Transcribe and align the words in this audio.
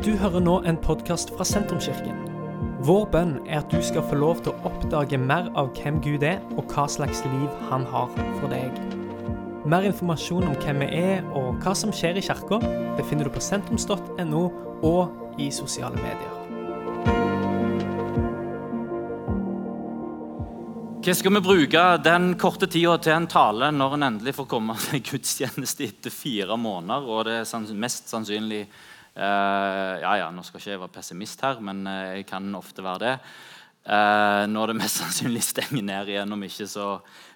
Du 0.00 0.14
hører 0.16 0.40
nå 0.40 0.54
en 0.64 0.78
podkast 0.80 1.28
fra 1.36 1.44
Sentrumskirken. 1.44 2.22
Vår 2.88 3.02
bønn 3.12 3.34
er 3.44 3.58
at 3.58 3.68
du 3.68 3.82
skal 3.84 4.00
få 4.08 4.16
lov 4.16 4.38
til 4.40 4.54
å 4.54 4.70
oppdage 4.70 5.18
mer 5.20 5.50
av 5.60 5.74
hvem 5.76 5.98
Gud 6.00 6.22
er, 6.24 6.38
og 6.56 6.72
hva 6.72 6.86
slags 6.88 7.20
liv 7.26 7.58
han 7.68 7.84
har 7.92 8.08
for 8.38 8.48
deg. 8.48 8.78
Mer 9.68 9.84
informasjon 9.84 10.46
om 10.48 10.54
hvem 10.62 10.80
vi 10.80 11.02
er 11.02 11.26
og 11.36 11.60
hva 11.60 11.74
som 11.76 11.92
skjer 11.92 12.16
i 12.16 12.22
kirka, 12.24 12.62
befinner 12.96 13.28
du 13.28 13.34
på 13.34 13.42
sentrums.no 13.44 14.44
og 14.88 15.36
i 15.36 15.50
sosiale 15.52 16.00
medier. 16.00 16.32
Hva 21.04 21.16
skal 21.18 21.36
vi 21.36 21.42
bruke 21.44 21.82
den 22.06 22.30
korte 22.40 22.70
tida 22.72 22.96
til 23.04 23.18
en 23.18 23.28
tale 23.28 23.68
når 23.76 23.98
en 23.98 24.08
endelig 24.14 24.34
får 24.40 24.48
komme 24.48 24.78
til 24.86 25.04
gudstjeneste 25.10 25.90
etter 25.90 26.14
fire 26.14 26.56
måneder? 26.56 27.04
Og 27.04 27.28
det 27.28 27.42
er 27.44 27.76
mest 27.84 28.08
sannsynlig 28.08 28.64
ja, 29.16 30.12
ja, 30.20 30.28
Nå 30.30 30.44
skal 30.46 30.60
ikke 30.60 30.70
jeg 30.70 30.80
være 30.82 30.94
pessimist 30.94 31.40
her, 31.44 31.62
men 31.64 31.82
uh, 31.88 32.16
jeg 32.16 32.26
kan 32.28 32.46
ofte 32.54 32.84
være 32.84 33.02
det. 33.04 33.14
Uh, 33.80 34.44
når 34.50 34.70
det 34.70 34.76
mest 34.82 34.98
sannsynlig 35.02 35.42
stenger 35.44 35.82
ned 35.86 36.12
igjen 36.12 36.36
om 36.36 36.44
ikke 36.46 36.68
så 36.70 36.90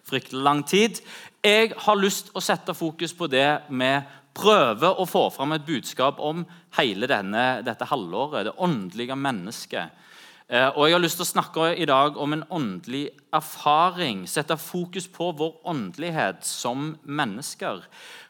fryktelig 0.07 0.45
lang 0.45 0.62
tid. 0.69 1.01
Jeg 1.45 1.73
har 1.87 1.98
lyst 1.98 2.31
å 2.37 2.43
sette 2.45 2.77
fokus 2.77 3.17
på 3.17 3.29
det 3.33 3.48
vi 3.69 3.93
prøver 4.34 4.98
å 4.98 5.07
få 5.07 5.29
fram 5.34 5.55
et 5.55 5.67
budskap 5.67 6.19
om 6.23 6.43
hele 6.79 7.09
denne, 7.11 7.62
dette 7.67 7.89
halvåret. 7.89 8.48
Det 8.48 8.59
åndelige 8.59 9.17
mennesket. 9.17 10.03
Og 10.45 10.84
Jeg 10.84 10.93
har 10.93 11.01
lyst 11.01 11.16
til 11.16 11.25
å 11.25 11.33
snakke 11.33 11.71
i 11.80 11.87
dag 11.89 12.19
om 12.21 12.34
en 12.37 12.43
åndelig 12.53 13.07
erfaring. 13.33 14.27
Sette 14.29 14.59
fokus 14.61 15.07
på 15.09 15.30
vår 15.33 15.55
åndelighet 15.65 16.45
som 16.45 16.91
mennesker. 17.05 17.80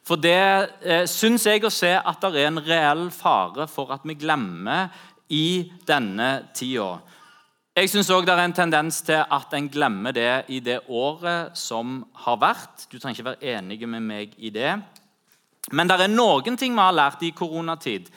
For 0.06 0.20
det 0.20 0.76
eh, 0.84 1.08
syns 1.10 1.46
jeg 1.48 1.64
å 1.64 1.72
se 1.72 1.90
at 1.96 2.22
det 2.22 2.44
er 2.44 2.52
en 2.52 2.62
reell 2.62 3.08
fare 3.10 3.66
for 3.66 3.90
at 3.94 4.04
vi 4.06 4.14
glemmer 4.20 4.92
i 5.32 5.72
denne 5.88 6.52
tida. 6.54 7.00
Jeg 7.74 7.90
syns 7.90 8.12
òg 8.14 8.28
det 8.28 8.36
er 8.36 8.44
en 8.44 8.54
tendens 8.54 9.00
til 9.02 9.18
at 9.18 9.54
en 9.56 9.66
glemmer 9.72 10.14
det 10.14 10.44
i 10.54 10.60
det 10.62 10.84
året 10.86 11.56
som 11.58 12.04
har 12.22 12.38
vært. 12.38 12.84
Du 12.86 13.00
trenger 13.00 13.18
ikke 13.18 13.30
være 13.32 13.56
enig 13.56 13.80
med 13.88 14.04
meg 14.04 14.36
i 14.38 14.52
det. 14.54 14.76
Men 15.72 15.90
det 15.90 15.96
er 15.98 16.12
noen 16.12 16.60
ting 16.60 16.76
vi 16.76 16.84
har 16.84 16.94
lært 16.94 17.24
i 17.24 17.32
koronatid. 17.34 18.12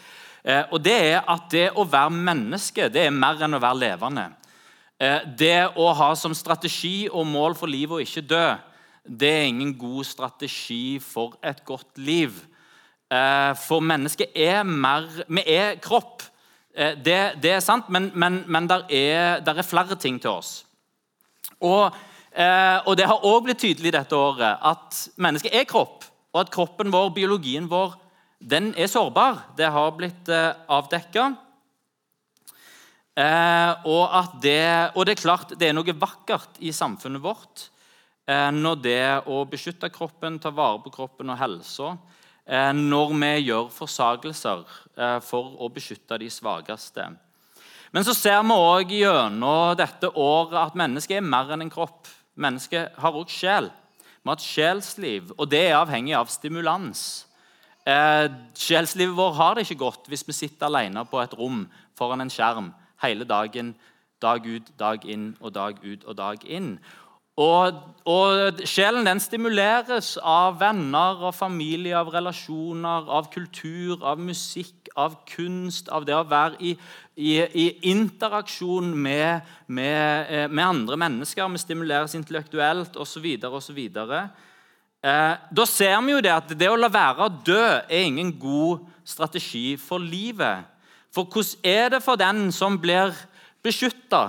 Eh, 0.47 0.63
og 0.71 0.79
det 0.79 0.95
er 0.95 1.25
at 1.27 1.49
det 1.51 1.65
å 1.75 1.83
være 1.87 2.13
menneske 2.15 2.87
det 2.91 3.07
er 3.07 3.15
mer 3.15 3.41
enn 3.43 3.57
å 3.57 3.61
være 3.61 3.81
levende. 3.81 4.29
Eh, 4.97 5.25
det 5.39 5.73
å 5.75 5.89
ha 5.97 6.13
som 6.15 6.35
strategi 6.35 7.09
og 7.11 7.27
mål 7.27 7.57
for 7.59 7.67
livet 7.67 7.97
å 7.97 8.03
ikke 8.03 8.23
dø, 8.29 8.45
det 9.03 9.31
er 9.33 9.49
ingen 9.49 9.73
god 9.79 10.07
strategi 10.07 10.99
for 11.03 11.35
et 11.43 11.59
godt 11.67 11.99
liv. 11.99 12.39
Eh, 13.11 13.51
for 13.59 13.83
mennesket 13.83 14.35
er 14.35 14.63
mer 14.63 15.07
Vi 15.27 15.43
er 15.43 15.77
kropp. 15.83 16.23
Det, 16.77 17.39
det 17.41 17.51
er 17.55 17.61
sant, 17.65 17.87
men, 17.89 18.11
men, 18.13 18.43
men 18.45 18.67
der, 18.69 18.83
er, 18.93 19.39
der, 19.41 19.57
er, 19.57 19.65
flere 19.65 19.95
ting 19.97 20.19
til 20.21 20.29
oss. 20.29 20.59
Og, 21.57 21.89
og 22.85 22.91
det 22.99 23.07
har 23.09 23.25
òg 23.25 23.47
blitt 23.47 23.63
tydelig 23.63 23.95
dette 23.95 24.13
året 24.13 24.61
at 24.61 24.99
mennesket 25.17 25.55
er 25.57 25.65
kropp, 25.65 26.05
og 26.35 26.43
at 26.43 26.51
kroppen 26.53 26.93
vår, 26.93 27.09
biologien 27.15 27.65
vår, 27.71 27.95
den 28.39 28.73
er 28.77 28.89
sårbar. 28.91 29.43
Det 29.57 29.69
har 29.73 29.95
blitt 29.97 30.29
avdekka. 30.29 31.31
Og, 33.17 34.33
det, 34.43 34.59
og 34.93 35.07
det 35.07 35.15
er 35.15 35.21
klart 35.23 35.55
det 35.57 35.71
er 35.71 35.73
noe 35.73 35.95
vakkert 35.97 36.59
i 36.61 36.69
samfunnet 36.75 37.23
vårt 37.23 37.63
Eh, 38.27 38.49
når 38.51 38.79
det 38.83 39.03
å 39.31 39.43
beskytte 39.47 39.87
kroppen, 39.93 40.35
ta 40.43 40.51
vare 40.51 40.81
på 40.83 40.91
kroppen 40.91 41.31
og 41.31 41.39
helsa 41.39 41.93
eh, 42.43 42.73
Når 42.75 43.13
vi 43.13 43.29
gjør 43.47 43.69
forsagelser 43.71 44.65
eh, 44.99 45.19
for 45.23 45.55
å 45.63 45.69
beskytte 45.71 46.19
de 46.19 46.27
svakeste. 46.31 47.05
Men 47.95 48.03
så 48.03 48.11
ser 48.11 48.41
vi 48.43 48.57
òg 48.57 48.91
gjennom 48.91 49.77
dette 49.79 50.11
året 50.11 50.57
at 50.59 50.75
mennesket 50.75 51.21
er 51.21 51.29
mer 51.29 51.53
enn 51.55 51.63
en 51.63 51.71
kropp. 51.71 52.11
Mennesket 52.35 52.99
har 52.99 53.15
òg 53.15 53.31
sjel. 53.31 53.71
Vi 54.19 54.27
har 54.27 54.35
et 54.35 54.43
sjelsliv, 54.43 55.31
og 55.37 55.47
det 55.47 55.63
er 55.69 55.79
avhengig 55.79 56.17
av 56.19 56.27
stimulans. 56.27 57.23
Eh, 57.87 58.29
sjelslivet 58.57 59.15
vårt 59.15 59.37
har 59.39 59.55
det 59.55 59.63
ikke 59.63 59.79
godt 59.85 60.09
hvis 60.11 60.25
vi 60.27 60.35
sitter 60.35 60.67
alene 60.67 61.05
på 61.07 61.21
et 61.23 61.35
rom 61.39 61.63
foran 61.95 62.21
en 62.21 62.31
skjerm 62.31 62.73
hele 63.03 63.23
dagen, 63.23 63.75
dag 64.21 64.43
ut, 64.43 64.71
dag 64.79 65.05
inn 65.07 65.29
og 65.39 65.53
dag 65.55 65.77
ut 65.85 66.03
og 66.03 66.17
dag 66.17 66.43
inn. 66.43 66.73
Og, 67.37 67.75
og, 68.09 68.61
Sjelen 68.65 69.05
den 69.05 69.19
stimuleres 69.21 70.15
av 70.25 70.55
venner, 70.57 71.19
av 71.29 71.35
familie, 71.37 71.93
av 71.93 72.09
relasjoner, 72.09 73.05
av 73.13 73.29
kultur, 73.29 74.01
av 74.01 74.17
musikk, 74.17 74.89
av 74.97 75.19
kunst, 75.29 75.91
av 75.93 76.07
det 76.09 76.17
å 76.17 76.25
være 76.25 76.57
i, 76.65 76.73
i, 77.13 77.35
i 77.37 77.67
interaksjon 77.91 78.89
med, 78.89 79.45
med, 79.67 80.33
eh, 80.33 80.49
med, 80.49 80.63
andre 80.65 80.97
mennesker. 80.97 81.45
Vi 81.53 81.61
stimuleres 81.61 82.17
intellektuelt 82.17 82.97
osv. 82.97 83.29
osv. 83.45 83.79
Eh, 83.85 84.46
da 85.07 85.65
ser 85.69 85.95
vi 86.03 86.15
jo 86.15 86.23
det 86.23 86.33
at 86.33 86.51
det 86.57 86.67
å 86.71 86.79
la 86.79 86.89
være 86.91 87.27
å 87.27 87.35
dø 87.45 87.63
er 87.87 88.07
ingen 88.07 88.33
god 88.39 88.83
strategi 89.07 89.77
for 89.79 90.03
livet. 90.03 90.65
For 91.15 91.29
hvordan 91.29 91.63
er 91.63 91.93
det 91.95 92.03
for 92.03 92.19
den 92.19 92.51
som 92.51 92.75
blir 92.81 93.15
beskytta? 93.63 94.25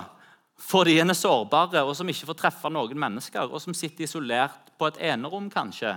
fordi 0.69 0.99
en 1.00 1.12
er 1.12 1.17
sårbare, 1.17 1.83
og 1.87 1.94
som 1.97 2.09
ikke 2.11 2.28
får 2.28 2.38
treffe 2.43 2.71
noen 2.72 2.99
mennesker, 2.99 3.49
og 3.49 3.62
som 3.62 3.77
sitter 3.77 4.05
isolert 4.05 4.72
på 4.78 4.91
et 4.91 4.99
enerom 5.12 5.47
kanskje, 5.53 5.94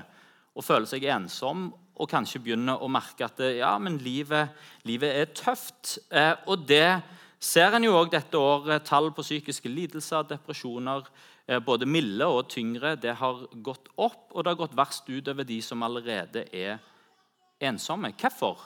og 0.56 0.66
føler 0.66 0.88
seg 0.90 1.08
ensom, 1.12 1.72
og 2.02 2.10
kanskje 2.10 2.42
begynner 2.44 2.82
å 2.82 2.90
merke 2.92 3.28
at 3.28 3.42
ja, 3.56 3.74
men 3.82 4.00
livet, 4.02 4.54
livet 4.88 5.18
er 5.18 5.34
tøft. 5.38 5.98
Eh, 6.10 6.34
og 6.50 6.64
det 6.68 7.02
ser 7.42 7.76
en 7.76 7.86
jo 7.86 7.94
òg 8.00 8.10
dette 8.14 8.40
året. 8.40 8.88
Tall 8.88 9.12
på 9.14 9.26
psykiske 9.26 9.70
lidelser, 9.70 10.26
depresjoner, 10.32 11.06
eh, 11.06 11.31
både 11.66 11.88
milde 11.90 12.26
og 12.30 12.50
tyngre, 12.50 12.94
det 12.96 13.16
har 13.20 13.42
gått 13.66 13.90
opp, 13.98 14.30
og 14.32 14.44
det 14.44 14.52
har 14.52 14.60
gått 14.60 14.76
verst 14.78 15.10
utover 15.10 15.44
de 15.44 15.58
som 15.66 15.84
allerede 15.84 16.46
er 16.56 16.78
ensomme. 17.62 18.14
Hvorfor? 18.20 18.60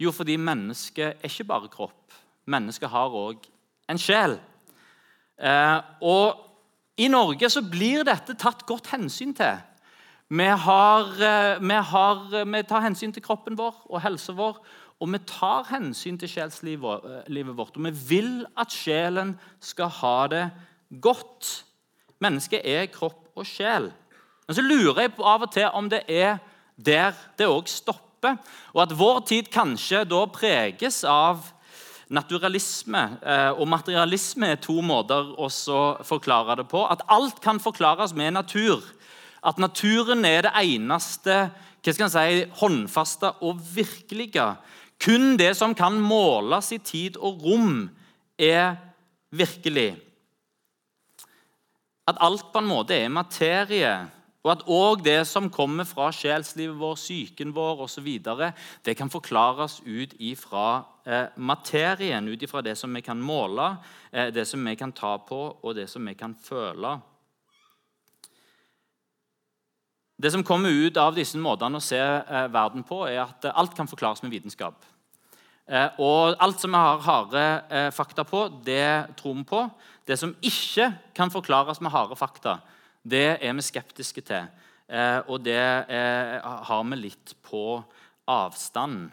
Jo, 0.00 0.10
fordi 0.12 0.36
mennesket 0.36 1.22
er 1.22 1.30
ikke 1.30 1.46
bare 1.48 1.70
kropp. 1.72 2.14
Mennesket 2.50 2.90
har 2.90 3.14
òg 3.14 3.46
en 3.90 4.00
sjel. 4.00 4.38
Eh, 5.38 5.78
og 6.02 6.40
I 6.98 7.08
Norge 7.10 7.50
så 7.50 7.62
blir 7.66 8.04
dette 8.06 8.36
tatt 8.38 8.66
godt 8.66 8.90
hensyn 8.92 9.34
til. 9.34 9.58
Vi, 10.34 10.46
har, 10.46 11.10
eh, 11.18 11.60
vi, 11.60 11.78
har, 11.90 12.24
vi 12.44 12.62
tar 12.66 12.84
hensyn 12.86 13.14
til 13.14 13.22
kroppen 13.24 13.58
vår 13.58 13.84
og 13.90 14.02
helsa 14.04 14.34
vår. 14.36 14.58
Og 15.02 15.10
vi 15.10 15.20
tar 15.26 15.66
hensyn 15.68 16.18
til 16.18 16.30
sjelslivet 16.30 17.28
eh, 17.28 17.54
vårt. 17.54 17.76
Og 17.76 17.86
vi 17.86 17.94
vil 18.08 18.32
at 18.58 18.72
sjelen 18.72 19.34
skal 19.60 19.90
ha 20.00 20.18
det 20.30 20.44
godt. 21.02 21.64
Mennesket 22.24 22.64
er 22.64 22.88
kropp 22.92 23.28
og 23.36 23.46
sjel. 23.48 23.90
Men 24.46 24.56
så 24.56 24.64
lurer 24.64 25.04
jeg 25.04 25.14
på 25.16 25.26
av 25.28 25.44
og 25.46 25.52
til 25.52 25.68
om 25.76 25.88
det 25.92 26.04
er 26.08 26.38
der 26.76 27.12
det 27.38 27.48
òg 27.48 27.68
stopper. 27.70 28.38
Og 28.72 28.84
at 28.84 28.94
vår 28.96 29.20
tid 29.28 29.50
kanskje 29.52 30.04
da 30.08 30.24
preges 30.32 31.02
av 31.08 31.50
Naturalisme 32.14 33.00
eh, 33.24 33.50
og 33.56 33.68
materialisme 33.72 34.50
er 34.52 34.60
to 34.62 34.76
måter 34.84 35.30
å 35.40 35.48
forklare 36.04 36.58
det 36.60 36.66
på. 36.68 36.82
At 36.84 37.04
alt 37.10 37.40
kan 37.42 37.60
forklares 37.62 38.12
med 38.16 38.36
natur. 38.36 38.84
At 39.44 39.58
naturen 39.58 40.24
er 40.28 40.44
det 40.44 40.52
eneste 40.60 41.38
hva 41.84 41.92
skal 41.92 42.12
si, 42.12 42.44
håndfaste 42.60 43.32
og 43.44 43.60
virkelige. 43.74 44.46
Kun 45.00 45.34
det 45.40 45.50
som 45.58 45.74
kan 45.76 45.96
måles 46.00 46.70
i 46.72 46.80
tid 46.80 47.18
og 47.20 47.42
rom, 47.44 47.88
er 48.38 48.76
virkelig. 49.34 49.94
At 52.06 52.20
alt 52.20 52.50
på 52.52 52.60
en 52.60 52.68
måte 52.68 52.96
er 52.98 53.08
materie 53.08 53.94
og 54.44 54.50
at 54.52 54.64
òg 54.68 55.00
det 55.04 55.22
som 55.24 55.46
kommer 55.48 55.86
fra 55.88 56.10
sjelslivet 56.12 56.76
vår, 56.76 56.98
psyken 57.00 57.54
vår 57.56 57.80
osv., 57.86 58.08
det 58.84 58.96
kan 58.96 59.08
forklares 59.08 59.78
ut 59.86 60.12
ifra 60.20 60.84
eh, 61.06 61.32
materien, 61.36 62.28
ut 62.28 62.42
ifra 62.44 62.60
det 62.60 62.76
som 62.76 62.92
vi 62.92 63.00
kan 63.00 63.20
måle, 63.20 63.78
eh, 64.12 64.28
det 64.28 64.44
som 64.44 64.60
vi 64.60 64.76
kan 64.76 64.92
ta 64.92 65.16
på, 65.16 65.40
og 65.62 65.74
det 65.74 65.88
som 65.88 66.04
vi 66.04 66.12
kan 66.14 66.36
føle. 66.36 66.98
Det 70.20 70.30
som 70.30 70.44
kommer 70.44 70.68
ut 70.68 71.00
av 71.00 71.16
disse 71.16 71.40
måtene 71.40 71.80
å 71.80 71.84
se 71.84 71.98
eh, 71.98 72.48
verden 72.52 72.84
på, 72.84 73.06
er 73.08 73.24
at 73.24 73.48
alt 73.48 73.72
kan 73.74 73.88
forklares 73.88 74.20
med 74.22 74.36
vitenskap. 74.36 74.84
Eh, 75.64 75.96
og 76.04 76.36
alt 76.44 76.60
som 76.60 76.74
vi 76.74 76.80
har 76.80 77.00
harde 77.06 77.42
eh, 77.72 77.90
fakta 77.94 78.24
på, 78.28 78.46
det 78.64 79.16
tror 79.16 79.38
vi 79.38 79.46
på. 79.48 79.64
Det 80.04 80.18
som 80.20 80.34
ikke 80.44 80.90
kan 81.16 81.32
forklares 81.32 81.80
med 81.80 81.92
harde 81.94 82.16
fakta, 82.20 82.58
det 83.00 83.38
er 83.40 83.56
vi 83.56 83.64
skeptiske 83.64 84.24
til. 84.28 84.48
Eh, 84.88 85.20
og 85.24 85.40
det 85.44 85.60
har 85.60 86.82
vi 86.90 86.98
litt 87.00 87.32
på 87.44 87.80
avstand. 88.28 89.06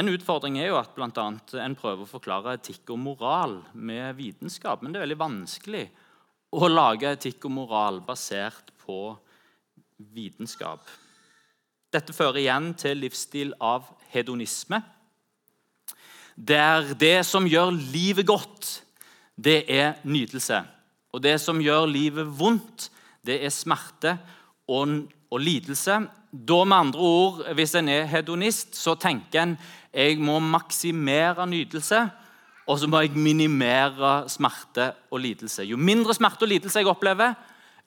En 0.00 0.08
utfordring 0.08 0.56
er 0.60 0.70
jo 0.70 0.78
at 0.78 0.94
blant 0.96 1.18
annet, 1.20 1.52
en 1.60 1.76
prøver 1.76 2.06
å 2.06 2.08
forklare 2.08 2.54
etikk 2.56 2.92
og 2.94 3.02
moral 3.02 3.58
med 3.74 4.14
vitenskap. 4.16 4.80
Men 4.80 4.94
det 4.94 5.00
er 5.00 5.04
veldig 5.08 5.20
vanskelig 5.20 5.84
å 6.56 6.70
lage 6.70 7.10
etikk 7.12 7.44
og 7.50 7.54
moral 7.58 8.00
basert 8.06 8.72
på 8.80 9.12
vitenskap. 10.14 10.80
Dette 11.92 12.14
fører 12.16 12.40
igjen 12.40 12.70
til 12.78 13.02
livsstil 13.02 13.52
av 13.60 13.90
hedonisme. 14.14 14.80
Der 16.48 16.94
det 16.96 17.20
som 17.28 17.48
gjør 17.48 17.74
livet 17.92 18.26
godt, 18.26 18.82
det 19.36 19.64
er 19.68 19.98
nytelse. 20.04 20.62
Og 21.12 21.22
det 21.22 21.36
som 21.42 21.60
gjør 21.60 21.88
livet 21.90 22.28
vondt, 22.38 22.88
det 23.26 23.40
er 23.44 23.52
smerte 23.52 24.16
og, 24.68 24.94
og 25.30 25.42
lidelse. 25.42 25.98
Da 26.30 26.64
med 26.64 26.76
andre 26.76 27.00
ord, 27.00 27.54
Hvis 27.54 27.74
en 27.74 27.88
er 27.88 28.06
hedonist, 28.06 28.76
så 28.76 28.94
tenker 28.94 29.42
en 29.42 29.58
jeg 29.92 30.18
må 30.18 30.38
maksimere 30.38 31.46
nytelse, 31.46 32.08
og 32.66 32.78
så 32.78 32.86
må 32.86 33.00
jeg 33.00 33.10
minimere 33.18 34.28
smerte 34.30 34.92
og 35.10 35.20
lidelse. 35.20 35.64
Jo 35.66 35.76
mindre 35.76 36.14
smerte 36.14 36.46
og 36.46 36.48
lidelse 36.48 36.78
jeg 36.78 36.86
opplever, 36.86 37.34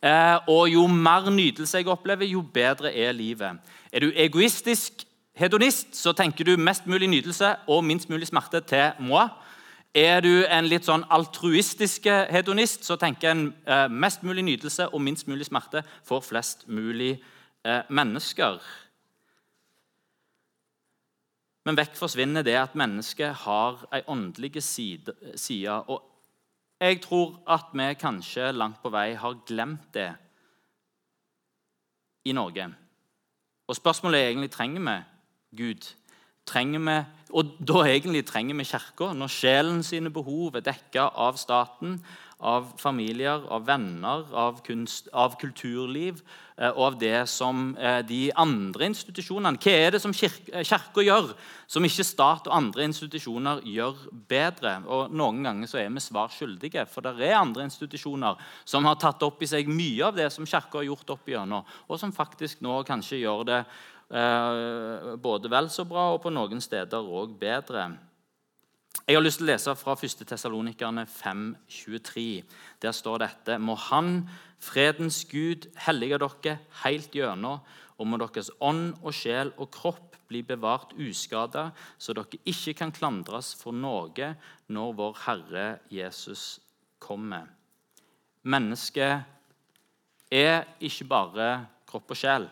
eh, 0.03 0.37
og 0.47 0.67
jo 0.67 0.87
mer 0.87 1.29
nytelse 1.29 1.77
jeg 1.77 1.87
opplever, 1.87 2.25
jo 2.25 2.41
bedre 2.41 2.91
er 2.91 3.11
livet. 3.11 3.55
Er 3.93 3.99
du 3.99 4.11
egoistisk 4.15 5.05
hedonist, 5.33 5.95
så 5.95 6.13
tenker 6.13 6.45
du 6.45 6.57
mest 6.57 6.87
mulig 6.87 7.09
nytelse 7.09 7.55
og 7.67 7.83
minst 7.83 8.09
mulig 8.09 8.27
smerte 8.29 8.61
til 8.61 8.91
moi. 8.99 9.27
Er 9.93 10.21
du 10.25 10.45
en 10.49 10.65
litt 10.65 10.87
sånn 10.87 11.05
altruistisk 11.13 12.07
hedonist, 12.33 12.85
så 12.85 12.97
tenker 12.97 13.29
en 13.29 13.43
eh, 13.65 13.89
mest 13.89 14.23
mulig 14.25 14.45
nytelse 14.45 14.87
og 14.89 15.03
minst 15.05 15.27
mulig 15.29 15.45
smerte 15.45 15.83
for 16.05 16.25
flest 16.25 16.65
mulig 16.67 17.19
eh, 17.65 17.83
mennesker. 17.89 18.57
Men 21.63 21.77
vekk 21.77 21.95
forsvinner 21.95 22.43
det 22.43 22.57
at 22.59 22.73
mennesket 22.75 23.45
har 23.45 23.85
ei 23.93 24.01
åndelig 24.11 24.63
side, 24.65 25.13
side. 25.39 25.77
Og 25.87 26.01
jeg 26.81 26.99
tror 27.05 27.37
at 27.47 27.69
vi 27.71 27.93
kanskje 27.95 28.51
langt 28.51 28.81
på 28.83 28.91
vei 28.91 29.13
har 29.15 29.39
glemt 29.47 29.93
det 29.93 30.09
i 32.25 32.33
Norge. 32.35 32.67
Og 33.67 33.75
spørsmålet 33.77 34.19
er 34.19 34.33
egentlig 34.33 34.51
trenger 34.51 34.81
vi 34.81 34.97
Gud. 35.57 35.93
Trenger 36.45 36.81
vi, 36.83 36.97
og 37.33 37.55
da 37.63 37.85
egentlig 37.87 38.25
trenger 38.27 38.57
vi 38.59 38.67
Kirka, 38.67 39.13
når 39.15 39.31
sjelen 39.31 39.83
sine 39.85 40.11
behov 40.13 40.57
er 40.59 40.65
dekka 40.65 41.07
av 41.15 41.39
staten, 41.39 42.01
av 42.43 42.73
familier, 42.77 43.45
av 43.47 43.65
venner, 43.65 44.25
av, 44.35 44.59
kunst, 44.65 45.07
av 45.15 45.37
kulturliv 45.39 46.19
eh, 46.57 46.69
og 46.73 46.83
av 46.89 46.97
det 46.99 47.21
som 47.31 47.71
eh, 47.79 48.01
de 48.03 48.27
andre 48.35 48.89
institusjonene 48.91 49.59
Hva 49.63 49.75
er 49.85 49.95
det 49.95 50.01
som 50.03 50.11
eh, 50.11 50.59
Kirka 50.67 51.05
gjør, 51.05 51.31
som 51.71 51.87
ikke 51.87 52.05
stat 52.05 52.49
og 52.49 52.55
andre 52.57 52.89
institusjoner 52.89 53.63
gjør 53.63 54.03
bedre? 54.27 54.75
Og 54.91 55.15
Noen 55.15 55.39
ganger 55.47 55.71
så 55.71 55.79
er 55.79 55.89
vi 55.95 56.03
svar 56.03 56.33
skyldige, 56.35 56.83
for 56.91 57.07
det 57.07 57.15
er 57.23 57.39
andre 57.39 57.69
institusjoner 57.69 58.39
som 58.65 58.91
har 58.91 58.99
tatt 58.99 59.23
opp 59.23 59.41
i 59.41 59.49
seg 59.49 59.71
mye 59.71 60.11
av 60.11 60.19
det 60.19 60.27
som 60.35 60.47
Kirka 60.47 60.81
har 60.81 60.89
gjort 60.91 61.15
opp 61.15 61.31
igjennom, 61.31 61.63
og 61.87 62.01
som 62.01 62.15
faktisk 62.15 62.63
nå 62.65 62.81
kanskje 62.87 63.23
gjør 63.23 63.47
det 63.49 63.63
både 65.23 65.49
vel 65.49 65.71
så 65.73 65.87
bra 65.89 66.11
og 66.13 66.19
på 66.21 66.29
noen 66.29 66.59
steder 66.61 67.01
òg 67.01 67.31
bedre. 67.39 67.87
Jeg 69.03 69.17
har 69.17 69.23
lyst 69.25 69.41
til 69.41 69.49
å 69.49 69.51
lese 69.51 69.73
fra 69.75 69.93
1. 69.97 70.21
Tessalonikerne 70.29 71.03
5,23. 71.09 72.43
Der 72.79 72.93
står 72.95 73.25
dette.: 73.25 73.57
Må 73.59 73.75
Han, 73.89 74.29
fredens 74.63 75.25
Gud, 75.27 75.67
hellige 75.83 76.21
dere 76.23 76.53
helt 76.85 77.11
gjennom, 77.11 77.59
og 77.97 78.07
må 78.07 78.19
deres 78.21 78.51
ånd 78.61 78.93
og 79.01 79.11
sjel 79.17 79.51
og 79.57 79.73
kropp 79.75 80.15
bli 80.29 80.39
bevart 80.47 80.95
uskada, 80.95 81.71
så 81.97 82.15
dere 82.15 82.39
ikke 82.45 82.77
kan 82.79 82.95
klandres 82.95 83.51
for 83.59 83.75
noe 83.75 84.31
når 84.71 84.95
vår 85.01 85.19
Herre 85.25 85.67
Jesus 85.91 86.61
kommer. 87.03 87.49
Mennesket 88.47 90.31
er 90.31 90.63
ikke 90.79 91.11
bare 91.11 91.51
kropp 91.89 92.15
og 92.15 92.23
sjel. 92.23 92.47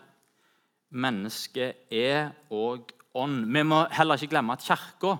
Mennesket 0.92 1.88
er 1.88 2.34
òg 2.52 2.92
ånd. 3.16 3.46
Vi 3.48 3.62
må 3.64 3.86
heller 3.88 4.20
ikke 4.20 4.34
glemme 4.36 4.52
at 4.52 4.68
Kirka 4.68 5.16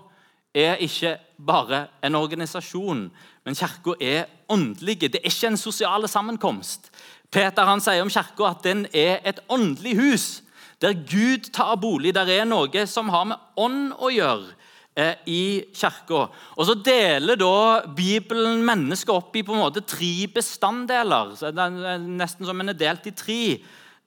er 0.53 0.81
ikke 0.85 1.17
bare 1.37 1.87
en 2.05 2.15
organisasjon, 2.15 3.07
men 3.43 3.57
kirka 3.57 3.95
er 3.99 4.25
åndelig. 4.49 4.99
Det 5.01 5.19
er 5.19 5.29
ikke 5.29 5.51
en 5.51 5.57
sosial 5.57 6.07
sammenkomst. 6.09 6.91
Peter 7.33 7.65
han 7.65 7.81
sier 7.81 8.03
om 8.03 8.11
kirka 8.13 8.51
at 8.51 8.65
den 8.65 8.85
er 8.93 9.19
et 9.25 9.41
åndelig 9.49 9.95
hus, 9.97 10.27
der 10.81 10.93
Gud 10.93 11.49
tar 11.53 11.75
bolig. 11.81 12.13
Der 12.15 12.29
er 12.29 12.45
noe 12.45 12.85
som 12.87 13.09
har 13.09 13.25
med 13.25 13.41
ånd 13.57 13.93
å 13.97 14.11
gjøre 14.13 14.51
eh, 14.99 15.15
i 15.25 15.43
kirka. 15.73 16.27
Og 16.57 16.67
så 16.67 16.75
deler 16.75 17.39
da 17.39 17.83
Bibelen 17.95 18.61
mennesket 18.67 19.13
opp 19.13 19.35
i 19.35 19.45
på 19.45 19.55
en 19.55 19.63
måte 19.63 19.85
tre 19.87 20.27
bestanddeler. 20.33 21.33
Så 21.39 21.53
det 21.55 21.65
er 21.65 22.03
nesten 22.03 22.45
som 22.45 22.59
en 22.59 22.73
er 22.73 22.77
delt 22.77 23.07
i 23.09 23.15
tre. 23.15 23.39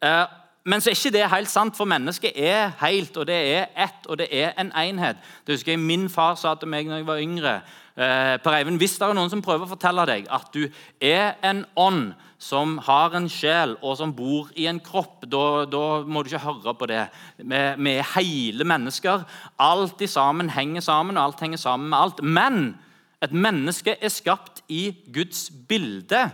Eh, 0.04 0.26
men 0.66 0.82
så 0.82 0.90
er 0.90 0.96
ikke 0.98 1.14
det 1.14 1.26
helt 1.30 1.50
sant, 1.50 1.76
for 1.78 1.86
mennesket 1.86 2.34
er 2.34 2.72
helt, 2.80 3.16
og 3.16 3.26
det 3.28 3.36
er 3.54 3.68
ett, 3.84 4.06
og 4.10 4.18
det 4.18 4.26
er 4.34 4.54
en 4.58 4.72
enhet. 4.74 5.20
Det 5.46 5.54
husker 5.54 5.72
jeg 5.72 5.80
Min 5.80 6.08
far 6.10 6.34
sa 6.34 6.56
til 6.58 6.68
meg 6.68 6.88
når 6.88 6.96
jeg 6.96 7.06
var 7.06 7.20
yngre. 7.22 7.52
Eh, 7.96 8.38
per 8.42 8.56
Eivind, 8.56 8.80
Hvis 8.82 8.98
det 8.98 9.06
er 9.06 9.14
noen 9.14 9.30
som 9.30 9.42
prøver 9.42 9.64
å 9.64 9.70
fortelle 9.70 10.02
deg 10.10 10.26
at 10.28 10.50
du 10.52 10.66
er 11.00 11.38
en 11.46 11.62
ånd 11.76 12.16
som 12.42 12.74
har 12.84 13.14
en 13.16 13.28
sjel, 13.30 13.76
og 13.80 13.94
som 13.96 14.12
bor 14.12 14.50
i 14.58 14.66
en 14.66 14.80
kropp, 14.82 15.22
da, 15.24 15.64
da 15.70 15.84
må 16.04 16.20
du 16.20 16.32
ikke 16.32 16.42
høre 16.44 16.74
på 16.76 16.90
det. 16.90 17.06
Vi, 17.38 17.94
er 17.94 18.10
hele 18.16 18.66
mennesker. 18.68 19.22
Alt 19.62 20.02
i 20.02 20.10
sammen 20.10 20.50
henger 20.50 20.84
sammen, 20.84 21.16
og 21.16 21.30
alt 21.30 21.46
henger 21.46 21.62
sammen 21.62 21.88
med 21.88 21.98
alt. 21.98 22.22
Men 22.22 22.76
et 23.22 23.32
menneske 23.32 23.96
er 23.96 24.12
skapt 24.12 24.60
i 24.68 24.90
Guds 25.14 25.46
bilde. 25.68 26.26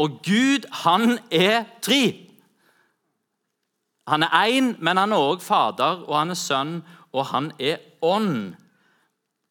Og 0.00 0.22
Gud, 0.24 0.66
han 0.82 1.18
er 1.30 1.68
tre. 1.84 2.31
Han 4.08 4.22
er 4.22 4.32
én, 4.48 4.74
men 4.82 4.98
han 4.98 5.12
er 5.12 5.22
òg 5.22 5.42
Fader, 5.44 6.02
og 6.08 6.18
han 6.18 6.34
er 6.34 6.38
Sønn, 6.38 6.80
og 7.12 7.26
han 7.30 7.52
er 7.60 7.78
Ånd. 8.02 8.54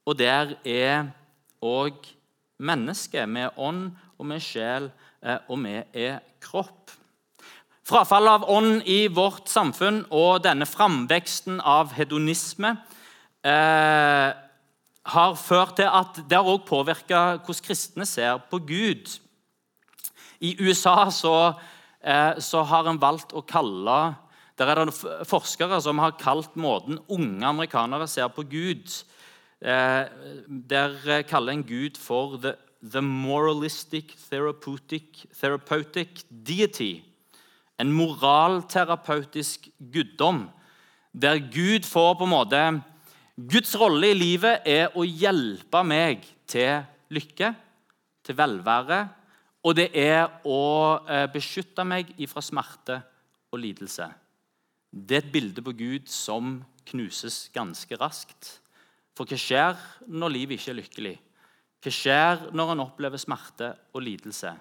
Og 0.05 0.17
der 0.19 0.55
er 0.65 1.11
òg 1.61 2.09
mennesket. 2.59 3.29
Er 3.37 3.59
ånd, 3.59 3.91
og 4.19 4.31
er 4.31 4.43
sjel, 4.43 4.91
eh, 5.23 5.37
og 5.49 5.63
vi 5.63 5.77
er 5.93 6.19
kropp. 6.41 6.91
Frafallet 7.87 8.41
av 8.41 8.45
ånd 8.49 8.85
i 8.85 9.07
vårt 9.07 9.49
samfunn 9.49 10.03
og 10.13 10.43
denne 10.45 10.67
framveksten 10.69 11.57
av 11.65 11.95
hedonisme 11.97 12.75
eh, 13.43 14.29
har 15.11 15.33
ført 15.35 15.75
til 15.79 15.89
at 15.89 16.21
det 16.29 16.37
har 16.37 16.45
også 16.45 16.69
påvirka 16.69 17.21
hvordan 17.41 17.65
kristne 17.65 18.05
ser 18.05 18.37
på 18.51 18.61
Gud. 18.69 19.17
I 20.39 20.53
USA 20.61 21.09
så, 21.11 21.53
eh, 22.01 22.37
så 22.37 22.63
har 22.69 22.87
en 22.87 23.01
valgt 23.01 23.33
å 23.33 23.41
kalle 23.41 23.97
der 24.67 24.81
er 24.81 24.89
det 24.89 25.27
forskere 25.29 25.79
som 25.81 25.99
har 26.01 26.17
kalt 26.19 26.55
måten 26.59 26.99
unge 27.09 27.45
amerikanere 27.47 28.07
ser 28.09 28.29
på 28.33 28.43
Gud 28.45 28.91
eh, 29.61 30.05
Der 30.47 31.23
kaller 31.29 31.53
en 31.53 31.63
Gud 31.65 31.97
for 31.97 32.37
the, 32.37 32.53
the 32.83 33.01
moralistic 33.01 34.15
therapeutic, 34.29 35.25
therapeutic 35.33 36.23
deity. 36.29 37.01
En 37.79 37.91
moralterapeutisk 37.91 39.69
guddom. 39.93 40.49
Der 41.13 41.39
Gud 41.39 41.85
får 41.85 42.13
på 42.19 42.23
en 42.23 42.35
måte 42.35 42.61
Guds 43.35 43.73
rolle 43.79 44.11
i 44.11 44.17
livet 44.17 44.67
er 44.67 44.93
å 44.93 45.05
hjelpe 45.07 45.81
meg 45.87 46.25
til 46.49 46.83
lykke, 47.11 47.53
til 48.21 48.37
velvære, 48.37 48.99
og 49.65 49.77
det 49.77 49.87
er 49.97 50.27
å 50.45 50.61
eh, 51.09 51.25
beskytte 51.31 51.85
meg 51.87 52.11
ifra 52.21 52.43
smerte 52.43 52.99
og 53.51 53.61
lidelse. 53.63 54.07
Det 54.91 55.17
er 55.17 55.23
et 55.23 55.31
bilde 55.31 55.63
på 55.63 55.71
Gud 55.71 56.09
som 56.11 56.57
knuses 56.91 57.45
ganske 57.55 57.95
raskt. 57.95 58.57
For 59.15 59.27
hva 59.27 59.37
skjer 59.39 59.79
når 60.11 60.33
livet 60.35 60.59
ikke 60.59 60.73
er 60.73 60.79
lykkelig? 60.81 61.13
Hva 61.81 61.93
skjer 61.95 62.43
når 62.55 62.73
en 62.73 62.83
opplever 62.83 63.21
smerte 63.21 63.71
og 63.95 64.03
lidelse? 64.03 64.51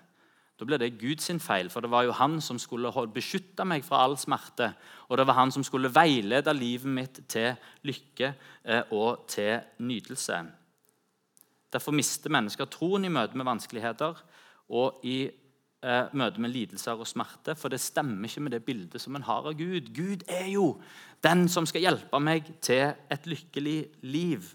Da 0.60 0.66
blir 0.68 0.78
det 0.78 0.98
Guds 1.00 1.30
feil, 1.40 1.70
for 1.72 1.80
det 1.80 1.90
var 1.90 2.04
jo 2.04 2.12
han 2.12 2.36
som 2.44 2.58
skulle 2.60 2.92
beskytte 3.14 3.64
meg 3.64 3.84
fra 3.84 4.02
all 4.04 4.18
smerte. 4.20 4.74
Og 5.08 5.16
det 5.16 5.26
var 5.26 5.38
han 5.38 5.50
som 5.50 5.64
skulle 5.64 5.88
veilede 5.88 6.52
livet 6.52 6.86
mitt 6.86 7.20
til 7.32 7.56
lykke 7.82 8.34
eh, 8.64 8.82
og 8.92 9.24
til 9.26 9.60
nytelse. 9.80 10.42
Derfor 11.72 11.96
mister 11.96 12.30
mennesker 12.30 12.68
troen 12.68 13.06
i 13.06 13.12
møte 13.12 13.38
med 13.38 13.48
vanskeligheter 13.48 14.20
og 14.68 15.00
i 15.06 15.30
eh, 15.82 16.12
møte 16.12 16.40
med 16.42 16.52
lidelser 16.54 16.98
og 16.98 17.08
smerte, 17.08 17.56
for 17.58 17.72
det 17.72 17.80
stemmer 17.82 18.28
ikke 18.28 18.44
med 18.44 18.54
det 18.56 18.62
bildet 18.66 19.02
som 19.02 19.16
en 19.16 19.26
har 19.26 19.48
av 19.48 19.56
Gud. 19.58 19.92
Gud 19.96 20.24
er 20.28 20.48
jo 20.52 20.74
den 21.24 21.46
som 21.52 21.66
skal 21.68 21.84
hjelpe 21.84 22.20
meg 22.22 22.48
til 22.64 22.94
et 23.12 23.28
lykkelig 23.28 23.78
liv. 24.02 24.48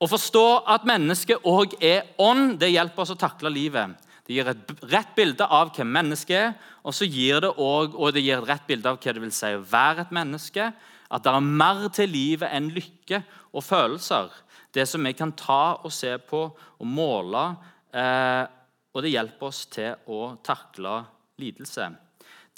Å 0.00 0.08
forstå 0.08 0.46
at 0.72 0.86
mennesket 0.88 1.44
òg 1.44 1.74
er 1.84 2.14
ånd, 2.22 2.54
det 2.60 2.72
hjelper 2.72 3.04
oss 3.04 3.12
å 3.12 3.20
takle 3.20 3.52
livet. 3.52 3.98
Det 4.24 4.36
gir 4.36 4.48
et 4.48 4.70
rett 4.88 5.10
bilde 5.16 5.44
av 5.44 5.72
hvem 5.76 5.90
mennesket 5.90 6.36
er, 6.38 6.54
og 6.86 6.94
så 6.96 7.04
gir 7.04 7.42
det 7.44 7.50
også, 7.50 7.98
og 7.98 8.14
det 8.14 8.22
gir 8.24 8.38
et 8.38 8.48
rett 8.48 8.64
bilde 8.68 8.88
av 8.88 8.96
hva 8.96 9.12
det 9.12 9.24
vil 9.24 9.34
si 9.34 9.50
å 9.52 9.64
være 9.66 10.06
et 10.06 10.14
menneske. 10.16 10.70
At 11.10 11.24
det 11.26 11.32
er 11.34 11.50
mer 11.58 11.88
til 11.92 12.12
livet 12.14 12.48
enn 12.54 12.70
lykke 12.72 13.20
og 13.50 13.66
følelser. 13.66 14.30
Det 14.72 14.86
som 14.86 15.02
vi 15.04 15.12
kan 15.18 15.34
ta 15.34 15.80
og 15.82 15.92
se 15.92 16.14
på 16.22 16.44
og 16.54 16.86
måle. 16.86 17.42
Eh, 17.90 18.44
og 18.92 19.02
det 19.04 19.14
hjelper 19.14 19.50
oss 19.50 19.64
til 19.70 19.94
å 20.10 20.36
takle 20.44 21.00
lidelse. 21.40 21.90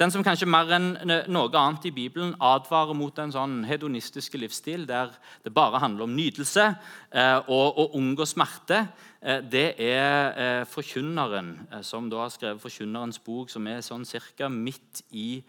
Den 0.00 0.10
som 0.10 0.24
kanskje 0.24 0.48
mer 0.48 0.70
enn 0.72 0.94
noe 1.30 1.50
annet 1.60 1.84
i 1.86 1.92
Bibelen 1.94 2.32
advarer 2.42 2.96
mot 2.96 3.18
en 3.20 3.32
sånn 3.34 3.58
hedonistiske 3.68 4.38
livsstil 4.40 4.86
der 4.88 5.12
det 5.44 5.52
bare 5.52 5.82
handler 5.82 6.06
om 6.06 6.14
nytelse 6.16 6.64
eh, 7.12 7.38
og 7.44 7.78
å 7.78 7.84
unngå 7.98 8.24
smerte, 8.26 8.86
eh, 9.20 9.42
det 9.44 9.66
er 9.76 10.32
eh, 10.32 10.62
forkynneren, 10.66 11.52
som 11.84 12.08
da 12.10 12.24
har 12.24 12.32
skrevet 12.32 12.62
Forkynnerens 12.64 13.20
bok, 13.22 13.52
som 13.52 13.68
er 13.68 13.84
sånn 13.84 14.08
cirka 14.08 14.48
midt 14.48 15.04
i, 15.12 15.42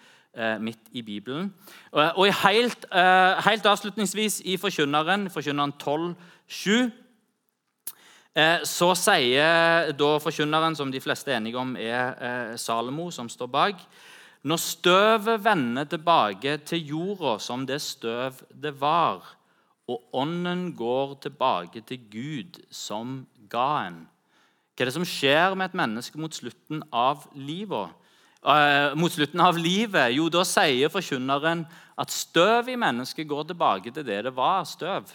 midt 0.60 0.90
i 0.98 1.04
Bibelen. 1.06 1.52
Og, 1.94 2.26
helt, 2.42 2.88
helt, 2.90 3.68
avslutningsvis 3.70 4.40
i 4.50 4.56
Forkynneren, 4.58 5.28
Forkynneren 5.30 5.76
12,7 5.78 7.03
så 8.66 8.88
sier 8.98 9.92
da 9.94 10.08
forkynneren, 10.18 10.74
som 10.74 10.90
de 10.90 11.02
fleste 11.02 11.30
er 11.30 11.38
enige 11.38 11.60
om 11.62 11.76
er 11.78 12.56
Salomo, 12.58 13.12
som 13.14 13.30
står 13.30 13.52
bak 13.54 13.84
når 14.44 14.60
støvet 14.60 15.44
vender 15.44 15.88
tilbake 15.88 16.58
til 16.68 16.90
jorda 16.92 17.38
som 17.40 17.64
det 17.68 17.80
støv 17.82 18.42
det 18.64 18.74
var, 18.82 19.24
og 19.88 20.02
ånden 20.14 20.74
går 20.76 21.14
tilbake 21.24 21.82
til 21.88 22.02
Gud 22.12 22.60
som 22.72 23.22
ga 23.50 23.88
en 23.88 24.02
Hva 24.74 24.84
er 24.84 24.90
det 24.90 24.96
som 24.96 25.06
skjer 25.06 25.54
med 25.54 25.70
et 25.70 25.78
menneske 25.78 26.18
mot 26.18 26.34
slutten 26.34 26.82
av 26.90 27.28
livet? 27.38 27.92
Uh, 28.42 28.92
mot 28.98 29.12
slutten 29.14 29.40
av 29.40 29.56
livet? 29.56 30.16
Jo, 30.18 30.26
da 30.34 30.42
sier 30.44 30.90
forkynneren 30.90 31.62
at 31.96 32.12
støv 32.12 32.72
i 32.74 32.80
mennesket 32.80 33.30
går 33.30 33.46
tilbake 33.52 33.94
til 33.94 34.04
det 34.08 34.24
det 34.26 34.34
var, 34.34 34.66
støv. 34.66 35.14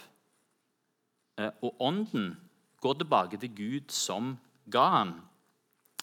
Og 1.59 1.75
ånden 1.75 2.31
går 2.81 3.01
tilbake 3.01 3.39
til 3.41 3.51
Gud 3.55 3.91
som 3.93 4.37
ga 4.71 4.85
han. 4.97 5.13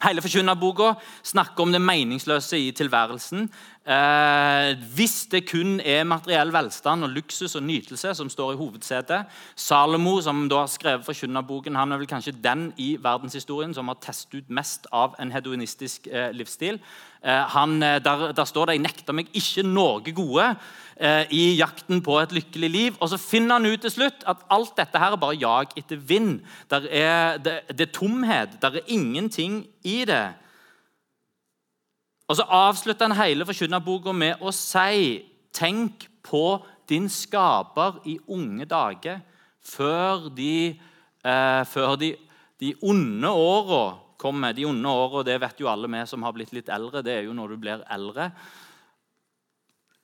Hele 0.04 0.21
forkynnerboka 0.21 0.92
snakker 1.25 1.64
om 1.64 1.73
det 1.73 1.80
meningsløse 1.80 2.59
i 2.61 2.73
tilværelsen. 2.76 3.49
Eh, 3.87 4.73
hvis 4.99 5.28
det 5.31 5.45
kun 5.47 5.76
er 5.78 6.02
materiell 6.11 6.50
velstand 6.50 7.07
og 7.07 7.12
luksus 7.14 7.55
og 7.55 7.62
nytelse 7.62 8.16
som 8.19 8.26
står 8.26 8.57
i 8.57 8.59
hovedsetet 8.59 9.28
Salomo, 9.55 10.16
som 10.21 10.49
da 10.50 10.64
har 10.64 10.73
skrevet 10.73 11.07
forkynnerboken, 11.07 11.78
han 11.78 11.95
er 11.95 12.00
vel 12.00 12.09
kanskje 12.11 12.35
den 12.35 12.73
i 12.83 12.97
verdenshistorien 12.99 13.75
som 13.76 13.87
har 13.87 14.00
testet 14.02 14.40
ut 14.40 14.50
mest 14.50 14.88
av 14.90 15.14
en 15.23 15.31
hedonistisk 15.31 16.09
eh, 16.11 16.33
livsstil. 16.35 16.81
Eh, 17.23 17.45
han, 17.55 17.76
eh, 17.83 18.00
der, 18.02 18.33
der, 18.33 18.45
står 18.45 18.66
det 18.66 18.75
'Jeg 18.75 18.83
nekter 18.83 19.12
meg 19.12 19.28
ikke 19.35 19.62
noe 19.62 20.00
gode' 20.00 20.57
eh, 20.97 21.26
i 21.31 21.57
jakten 21.57 22.02
på 22.02 22.19
et 22.19 22.33
lykkelig 22.33 22.71
liv. 22.71 22.97
Og 23.00 23.09
så 23.09 23.16
finner 23.16 23.55
han 23.55 23.66
ut 23.66 23.81
til 23.81 23.90
slutt 23.90 24.26
at 24.26 24.43
alt 24.50 24.76
dette 24.76 24.99
her 24.99 25.12
er 25.12 25.16
bare 25.16 25.38
jag 25.38 25.66
etter 25.76 25.97
vind. 25.97 26.40
Er, 26.71 27.38
det, 27.38 27.61
det 27.69 27.88
er 27.88 27.93
tomhet. 27.93 28.49
Det 28.61 28.64
er 28.64 28.81
ingenting 28.87 29.66
i 29.85 30.05
det. 30.05 30.35
Og 32.26 32.37
Så 32.37 32.42
avslutter 32.42 33.06
han 33.06 33.18
hele 33.18 33.47
forkynnerboka 33.47 34.12
med 34.12 34.42
å 34.42 34.52
si 34.54 35.23
Tenk 35.56 36.09
på 36.26 36.59
din 36.88 37.06
skaper 37.09 38.02
i 38.04 38.18
unge 38.28 38.66
dager, 38.68 39.23
før 39.64 40.26
de, 40.28 40.76
eh, 41.25 41.62
før 41.64 41.97
de, 41.97 42.11
de 42.61 42.75
onde 42.83 43.30
åra 43.30 43.97
kommer. 44.18 44.52
De 44.52 44.66
onde 44.68 44.88
åra, 44.88 45.23
det 45.25 45.40
vet 45.40 45.61
jo 45.61 45.71
alle 45.71 45.88
vi 45.88 46.02
som 46.06 46.23
har 46.23 46.35
blitt 46.37 46.52
litt 46.52 46.68
eldre, 46.68 47.02
det 47.02 47.14
er 47.14 47.25
jo 47.25 47.33
når 47.33 47.54
du 47.54 47.56
blir 47.56 47.85
eldre. 47.88 48.30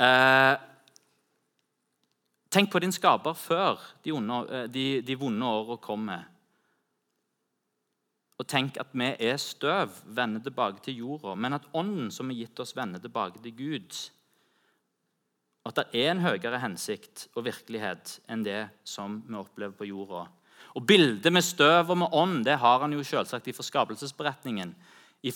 Eh, 0.01 0.57
tenk 2.49 2.73
på 2.73 2.81
din 2.81 2.97
skaper 2.97 3.37
før 3.37 3.79
de, 4.03 4.13
onde, 4.17 4.41
eh, 4.49 4.67
de, 4.73 4.87
de 5.05 5.19
vonde 5.21 5.45
åra 5.47 5.77
kommer. 5.77 6.32
Og 8.43 8.49
tenk 8.51 8.75
at 8.83 8.91
vi 8.91 9.07
er 9.23 9.37
støv, 9.39 9.93
vender 10.19 10.43
tilbake 10.43 10.83
til 10.83 10.99
jorda, 10.99 11.37
men 11.39 11.55
at 11.55 11.69
ånden 11.79 12.09
som 12.11 12.31
er 12.33 12.41
gitt 12.41 12.59
oss, 12.59 12.75
vender 12.75 12.99
tilbake 12.99 13.39
til 13.39 13.55
Gud. 13.55 13.99
At 15.63 15.79
det 15.79 15.85
er 15.95 16.11
en 16.11 16.25
høyere 16.25 16.59
hensikt 16.59 17.29
og 17.37 17.47
virkelighet 17.47 18.17
enn 18.27 18.43
det 18.43 18.65
som 18.83 19.21
vi 19.29 19.39
opplever 19.39 19.77
på 19.79 19.87
jorda. 19.87 20.25
Og 20.75 20.87
Bildet 20.89 21.31
med 21.31 21.45
støv 21.47 21.93
og 21.93 22.01
med 22.01 22.17
ånd 22.19 22.43
det 22.49 22.59
har 22.59 22.83
han 22.83 22.97
jo 22.97 23.05
selvsagt 23.07 23.47
i 23.47 23.55
forskapelsesberetningen. 23.55 24.75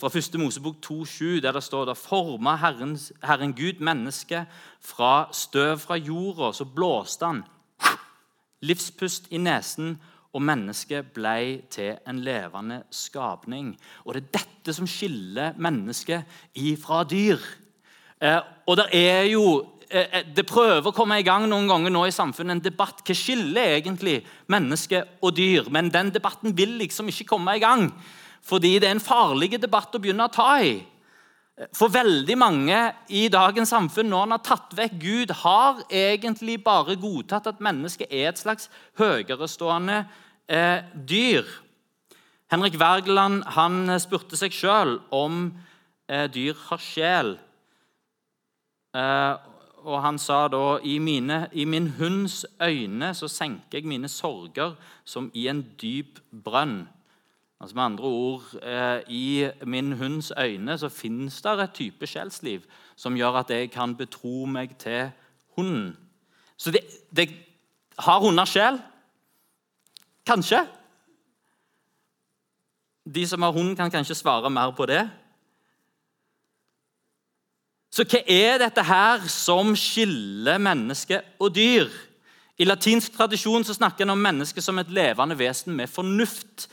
Fra 0.00 0.10
1. 0.10 0.34
Mosebok 0.42 0.80
2,7, 0.82 1.38
der 1.44 1.54
det 1.54 1.62
står 1.62 1.86
da 1.86 1.94
forma 1.94 2.56
Herren, 2.58 2.96
Herren 3.22 3.54
Gud 3.54 3.78
mennesket 3.78 4.50
fra 4.82 5.28
støv 5.30 5.78
fra 5.78 5.94
jorda. 5.94 6.50
Så 6.50 6.66
blåste 6.66 7.30
han 7.30 7.44
livspust 8.66 9.30
i 9.30 9.38
nesen 9.38 10.00
og 10.36 10.44
mennesket 10.44 11.14
ble 11.16 11.62
til 11.72 11.94
en 12.08 12.18
levende 12.24 12.82
skapning. 12.92 13.72
Og 14.04 14.14
Det 14.14 14.22
er 14.22 14.38
dette 14.38 14.74
som 14.76 14.86
skiller 14.86 15.56
mennesket 15.56 16.24
ifra 16.54 17.04
dyr. 17.04 17.40
Eh, 18.20 18.40
og 18.66 18.76
Det 18.76 18.88
er 18.92 19.22
jo, 19.32 19.66
eh, 19.90 20.06
eh, 20.12 20.22
det 20.34 20.46
prøver 20.46 20.90
å 20.90 20.94
komme 20.94 21.18
i 21.18 21.22
gang 21.22 21.48
noen 21.48 21.68
ganger 21.68 21.90
nå 21.90 22.06
i 22.06 22.10
samfunnet 22.10 22.50
en 22.50 22.60
debatt. 22.60 23.02
Hva 23.02 23.14
skiller 23.14 23.80
egentlig 23.80 24.24
menneske 24.48 25.04
og 25.22 25.34
dyr? 25.34 25.70
Men 25.70 25.88
den 25.88 26.10
debatten 26.10 26.54
vil 26.54 26.78
liksom 26.78 27.08
ikke 27.08 27.28
komme 27.28 27.56
i 27.56 27.60
gang. 27.60 27.92
Fordi 28.42 28.78
det 28.78 28.84
er 28.84 28.94
en 28.94 29.00
farlig 29.00 29.60
debatt 29.60 29.94
å 29.94 29.98
begynne 29.98 30.28
å 30.28 30.32
ta 30.32 30.60
i. 30.60 30.84
For 31.72 31.88
veldig 31.88 32.36
mange 32.36 32.92
i 33.08 33.28
dagens 33.32 33.70
samfunn, 33.72 34.10
når 34.10 34.22
en 34.22 34.30
har 34.30 34.42
tatt 34.44 34.74
vekk 34.76 34.98
Gud, 35.00 35.30
har 35.30 35.78
egentlig 35.88 36.62
bare 36.62 36.98
godtatt 37.00 37.46
at 37.46 37.62
mennesket 37.64 38.12
er 38.12 38.28
et 38.28 38.38
slags 38.38 38.68
høyerestående 38.98 40.02
eh, 40.48 40.82
dyr. 41.08 41.44
Henrik 42.50 42.78
Wergeland 42.78 43.44
han 43.56 43.90
spurte 44.00 44.38
seg 44.38 44.54
sjøl 44.54 44.98
om 45.14 45.50
eh, 46.08 46.26
dyr 46.30 46.56
har 46.68 46.82
sjel. 46.82 47.36
Eh, 48.96 49.34
og 49.86 50.02
han 50.02 50.18
sa 50.18 50.46
da 50.50 50.78
i, 50.82 50.96
mine, 50.98 51.46
i 51.54 51.64
min 51.64 51.92
hunds 51.98 52.44
øyne 52.62 53.12
så 53.14 53.28
senker 53.30 53.78
jeg 53.78 53.86
mine 53.86 54.08
sorger 54.10 54.74
som 55.06 55.30
i 55.34 55.46
en 55.50 55.62
dyp 55.80 56.18
brønn. 56.30 56.88
Altså 57.60 57.76
Med 57.76 57.84
andre 57.84 58.04
ord, 58.04 58.42
eh, 58.62 59.00
i 59.08 59.50
min 59.64 59.92
hunds 59.92 60.32
øyne 60.38 60.78
så 60.78 60.88
finnes 60.88 61.42
det 61.42 61.60
et 61.60 61.74
type 61.74 62.06
sjelsliv 62.06 62.66
som 62.96 63.16
gjør 63.16 63.40
at 63.40 63.50
jeg 63.50 63.70
kan 63.70 63.94
betro 63.96 64.44
meg 64.44 64.76
til 64.78 65.10
hunden. 65.56 65.96
Så 66.56 66.70
det, 66.70 66.80
det 67.16 67.30
har 67.98 68.20
hunder 68.20 68.44
sjel? 68.44 68.80
Kanskje. 70.26 70.64
De 73.06 73.26
som 73.26 73.42
har 73.42 73.54
hund, 73.54 73.76
kan 73.76 73.90
kanskje 73.90 74.18
svare 74.18 74.50
mer 74.50 74.72
på 74.74 74.86
det. 74.90 75.04
Så 77.94 78.04
hva 78.04 78.20
er 78.26 78.58
dette 78.60 78.82
her 78.82 79.22
som 79.30 79.70
skiller 79.78 80.58
menneske 80.58 81.20
og 81.40 81.54
dyr? 81.54 81.86
I 82.58 82.66
latinsk 82.66 83.14
tradisjon 83.14 83.64
så 83.64 83.76
snakker 83.76 84.04
en 84.04 84.16
om 84.16 84.20
mennesket 84.20 84.64
som 84.64 84.78
et 84.80 84.90
levende 84.90 85.36
vesen 85.38 85.76
med 85.76 85.92
fornuft. 85.92 86.66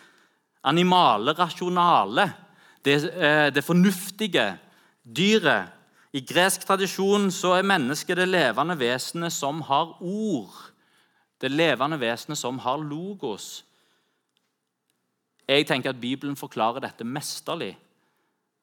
Animale, 0.63 1.35
rasjonale. 1.37 2.31
Det, 2.83 2.97
eh, 3.13 3.53
det 3.53 3.63
fornuftige 3.63 4.57
dyret. 5.03 5.69
I 6.13 6.21
gresk 6.21 6.65
tradisjon 6.65 7.31
så 7.31 7.53
er 7.57 7.67
mennesket 7.67 8.17
det 8.17 8.27
levende 8.27 8.79
vesenet 8.79 9.33
som 9.33 9.61
har 9.61 9.97
ord 10.01 10.72
det 11.43 11.51
levende 11.51 11.99
vesenet 11.99 12.39
som 12.39 12.61
har 12.63 12.79
logos. 12.79 13.65
Jeg 15.47 15.67
tenker 15.67 15.91
at 15.91 15.99
Bibelen 15.99 16.37
forklarer 16.39 16.85
dette 16.85 17.03
mesterlig. 17.03 17.73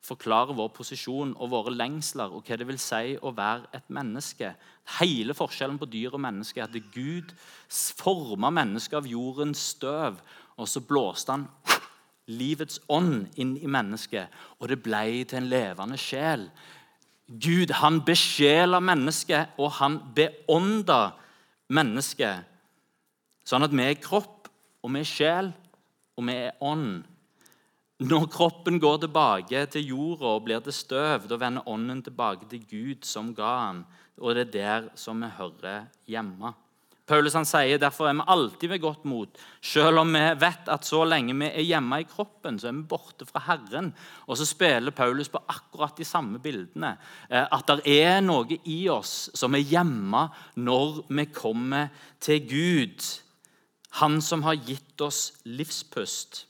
Forklarer 0.00 0.56
vår 0.56 0.70
posisjon 0.72 1.34
og 1.37 1.50
våre 1.52 1.75
lengsler 1.76 2.32
og 2.32 2.46
hva 2.49 2.56
det 2.56 2.64
vil 2.70 2.80
si 2.80 3.18
å 3.20 3.34
være 3.37 3.68
et 3.76 3.90
menneske. 3.92 4.54
Hele 4.96 5.37
forskjellen 5.37 5.76
på 5.80 5.90
dyr 5.92 6.16
og 6.16 6.22
menneske 6.25 6.62
er 6.62 6.70
at 6.70 6.92
Gud 6.94 7.34
forma 8.00 8.49
mennesket 8.49 9.02
av 9.02 9.10
jordens 9.10 9.60
støv, 9.75 10.16
og 10.56 10.68
så 10.68 10.80
blåste 10.80 11.37
han 11.37 11.46
livets 12.30 12.80
ånd 12.88 13.26
inn 13.42 13.56
i 13.60 13.68
mennesket, 13.68 14.30
og 14.60 14.70
det 14.70 14.80
ble 14.80 15.25
til 15.28 15.42
en 15.42 15.50
levende 15.52 15.99
sjel. 16.00 16.46
Gud 17.28 17.75
han 17.82 18.00
besjela 18.06 18.80
mennesket, 18.80 19.52
og 19.60 19.76
han 19.82 20.00
beånda 20.16 21.10
mennesket. 21.68 22.50
Sånn 23.50 23.66
at 23.66 23.73
vi 23.75 23.83
er 23.83 23.99
kropp, 23.99 24.47
og 24.80 24.92
vi 24.95 25.00
er 25.02 25.09
sjel, 25.09 25.49
og 26.14 26.26
vi 26.28 26.37
er 26.47 26.61
ånd. 26.62 27.00
Når 28.00 28.28
kroppen 28.33 28.78
går 28.80 29.02
tilbake 29.02 29.64
til 29.75 29.90
jorda 29.90 30.37
og 30.37 30.45
blir 30.47 30.62
til 30.64 30.76
støv, 30.76 31.26
da 31.28 31.37
vender 31.40 31.66
ånden 31.69 32.04
tilbake 32.07 32.47
til 32.49 32.62
Gud 32.71 33.04
som 33.04 33.35
ga 33.37 33.50
han. 33.66 33.85
Og 34.23 34.37
det 34.37 34.47
er 34.47 34.52
der 34.54 34.90
som 34.97 35.21
vi 35.21 35.28
hører 35.35 35.88
hjemme. 36.09 36.54
Paulus 37.11 37.35
han 37.35 37.49
sier 37.49 37.80
derfor 37.83 38.07
er 38.07 38.14
vi 38.21 38.26
alltid 38.30 38.71
ved 38.71 38.83
godt 38.85 39.07
mot, 39.11 39.40
selv 39.66 39.99
om 40.04 40.12
vi 40.14 40.21
vet 40.38 40.69
at 40.71 40.87
så 40.87 41.00
lenge 41.09 41.35
vi 41.40 41.49
er 41.49 41.66
hjemme 41.66 41.99
i 41.99 42.07
kroppen, 42.07 42.61
så 42.61 42.69
er 42.71 42.76
vi 42.76 42.85
borte 42.92 43.26
fra 43.26 43.42
Herren. 43.49 43.88
Og 44.30 44.38
så 44.38 44.47
spiller 44.47 44.95
Paulus 44.95 45.33
på 45.33 45.42
akkurat 45.50 45.99
de 45.99 46.07
samme 46.07 46.38
bildene. 46.38 46.92
Eh, 47.26 47.42
at 47.42 47.75
det 47.83 47.97
er 47.99 48.23
noe 48.23 48.61
i 48.62 48.85
oss 48.95 49.33
som 49.35 49.59
er 49.59 49.66
hjemme 49.66 50.23
når 50.62 51.02
vi 51.11 51.26
kommer 51.35 51.90
til 52.23 52.47
Gud. 52.47 53.11
Han 53.99 54.20
som 54.23 54.44
har 54.47 54.54
gitt 54.54 55.00
oss 55.02 55.32
livspust. 55.44 56.44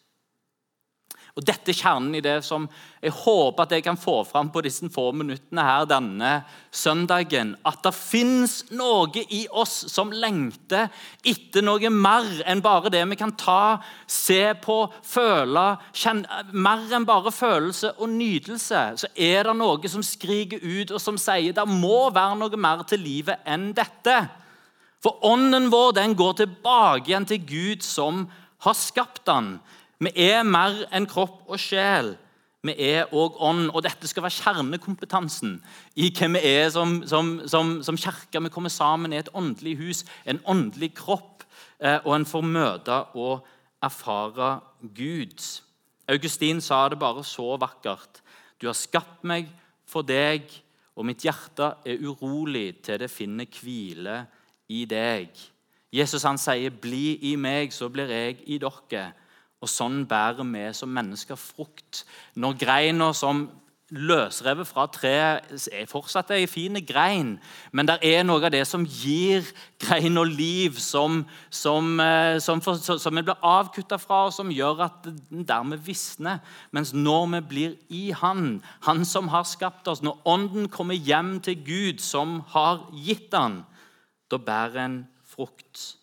Og 1.38 1.44
Dette 1.46 1.70
er 1.70 1.78
kjernen 1.78 2.16
i 2.18 2.22
det 2.24 2.40
som 2.44 2.66
jeg 3.00 3.14
håper 3.14 3.64
at 3.64 3.72
jeg 3.72 3.84
kan 3.86 3.98
få 4.00 4.18
fram 4.28 4.50
på 4.52 4.62
disse 4.66 4.88
få 4.92 5.06
minuttene 5.16 5.62
her 5.64 5.86
denne 5.88 6.32
søndagen. 6.74 7.54
At 7.64 7.80
det 7.86 7.92
fins 7.96 8.58
noe 8.74 9.22
i 9.22 9.44
oss 9.48 9.76
som 9.92 10.10
lengter 10.12 10.90
etter 11.24 11.64
noe 11.64 11.92
mer 11.94 12.28
enn 12.50 12.62
bare 12.64 12.92
det 12.92 13.04
vi 13.12 13.20
kan 13.20 13.32
ta, 13.38 13.78
se 14.10 14.42
på, 14.60 14.82
føle. 15.06 15.64
Kjenne, 15.96 16.42
mer 16.52 16.90
enn 16.98 17.08
bare 17.08 17.32
følelse 17.32 17.94
og 17.96 18.10
nytelse. 18.18 18.84
Så 19.04 19.12
er 19.14 19.46
det 19.46 19.56
noe 19.56 19.92
som 19.92 20.04
skriker 20.04 20.60
ut 20.60 20.92
og 20.92 21.00
som 21.00 21.20
sier 21.20 21.54
det 21.56 21.68
må 21.70 22.10
være 22.12 22.36
noe 22.42 22.60
mer 22.60 22.84
til 22.90 23.04
livet 23.06 23.46
enn 23.48 23.70
dette. 23.76 24.18
For 25.00 25.16
ånden 25.24 25.70
vår 25.72 25.94
den 25.96 26.14
går 26.16 26.40
tilbake 26.42 27.08
igjen 27.08 27.28
til 27.28 27.44
Gud 27.48 27.84
som 27.84 28.26
har 28.64 28.76
skapt 28.76 29.24
den. 29.28 29.54
Vi 30.00 30.12
er 30.28 30.44
mer 30.44 30.82
enn 30.92 31.08
kropp 31.08 31.48
og 31.48 31.60
sjel. 31.60 32.14
Vi 32.64 32.74
er 32.84 33.08
òg 33.16 33.38
ånd. 33.40 33.70
Og 33.72 33.84
dette 33.84 34.08
skal 34.08 34.26
være 34.26 34.36
kjernekompetansen 34.36 35.56
i 35.96 36.10
hvem 36.12 36.36
vi 36.36 36.44
er 36.52 36.68
som, 36.72 36.98
som, 37.08 37.38
som, 37.48 37.78
som 37.84 38.00
kirke. 38.00 38.42
Vi 38.44 38.52
kommer 38.52 38.72
sammen 38.72 39.14
i 39.14 39.20
et 39.20 39.32
åndelig 39.32 39.78
hus, 39.80 40.04
en 40.28 40.42
åndelig 40.44 40.92
kropp, 41.00 41.46
eh, 41.80 41.98
og 42.04 42.14
en 42.18 42.28
får 42.28 42.44
møte 42.44 43.00
og 43.16 43.46
erfare 43.80 44.58
Gud. 44.82 45.40
Augustin 46.10 46.60
sa 46.60 46.88
det 46.90 47.00
bare 47.00 47.24
så 47.24 47.54
vakkert. 47.60 48.20
Du 48.60 48.68
har 48.68 48.76
skapt 48.76 49.24
meg 49.24 49.48
for 49.88 50.04
deg, 50.04 50.44
og 50.98 51.06
mitt 51.08 51.24
hjerte 51.24 51.72
er 51.88 52.02
urolig 52.04 52.82
til 52.84 53.00
det 53.00 53.08
finner 53.08 53.48
hvile 53.48 54.18
i 54.70 54.84
deg. 54.88 55.34
Jesus 55.92 56.22
han 56.22 56.38
sier, 56.38 56.70
'Bli 56.70 57.18
i 57.32 57.36
meg, 57.36 57.72
så 57.72 57.88
blir 57.88 58.06
jeg 58.06 58.38
i 58.46 58.58
dere'. 58.58 59.10
Og 59.60 59.68
sånn 59.68 60.06
bærer 60.08 60.46
vi 60.46 60.72
som 60.72 60.88
mennesker 60.88 61.36
frukt. 61.36 62.04
Når 62.34 62.58
greina 62.58 63.12
som 63.12 63.50
løsrevet 63.90 64.68
fra 64.68 64.84
treet 64.86 65.66
er 65.74 65.88
fortsatt 65.90 66.30
ei 66.30 66.46
fin 66.46 66.78
grein, 66.86 67.32
men 67.72 67.88
det 67.88 67.98
er 68.06 68.22
noe 68.22 68.44
av 68.46 68.52
det 68.54 68.62
som 68.68 68.86
gir 68.86 69.42
grein 69.82 70.16
og 70.20 70.30
liv, 70.30 70.78
som, 70.78 71.24
som, 71.50 71.98
eh, 72.00 72.38
som, 72.38 72.62
som 72.62 73.16
vi 73.18 73.24
blir 73.26 73.42
avkutta 73.42 73.98
fra, 73.98 74.28
og 74.28 74.32
som 74.32 74.52
gjør 74.54 74.84
at 74.86 75.10
den 75.10 75.44
dermed 75.44 75.82
visner. 75.84 76.38
Mens 76.70 76.94
når 76.94 77.26
vi 77.34 77.40
blir 77.52 77.76
i 77.88 78.10
Han, 78.22 78.62
Han 78.86 79.04
som 79.04 79.28
har 79.28 79.42
skapt 79.42 79.88
oss, 79.88 80.02
når 80.02 80.22
Ånden 80.24 80.68
kommer 80.68 80.94
hjem 80.94 81.40
til 81.40 81.58
Gud, 81.66 81.98
som 81.98 82.40
har 82.54 82.86
gitt 82.94 83.34
Han, 83.34 83.64
da 84.30 84.38
bærer 84.38 84.84
en 84.84 85.00
frukt. 85.26 86.00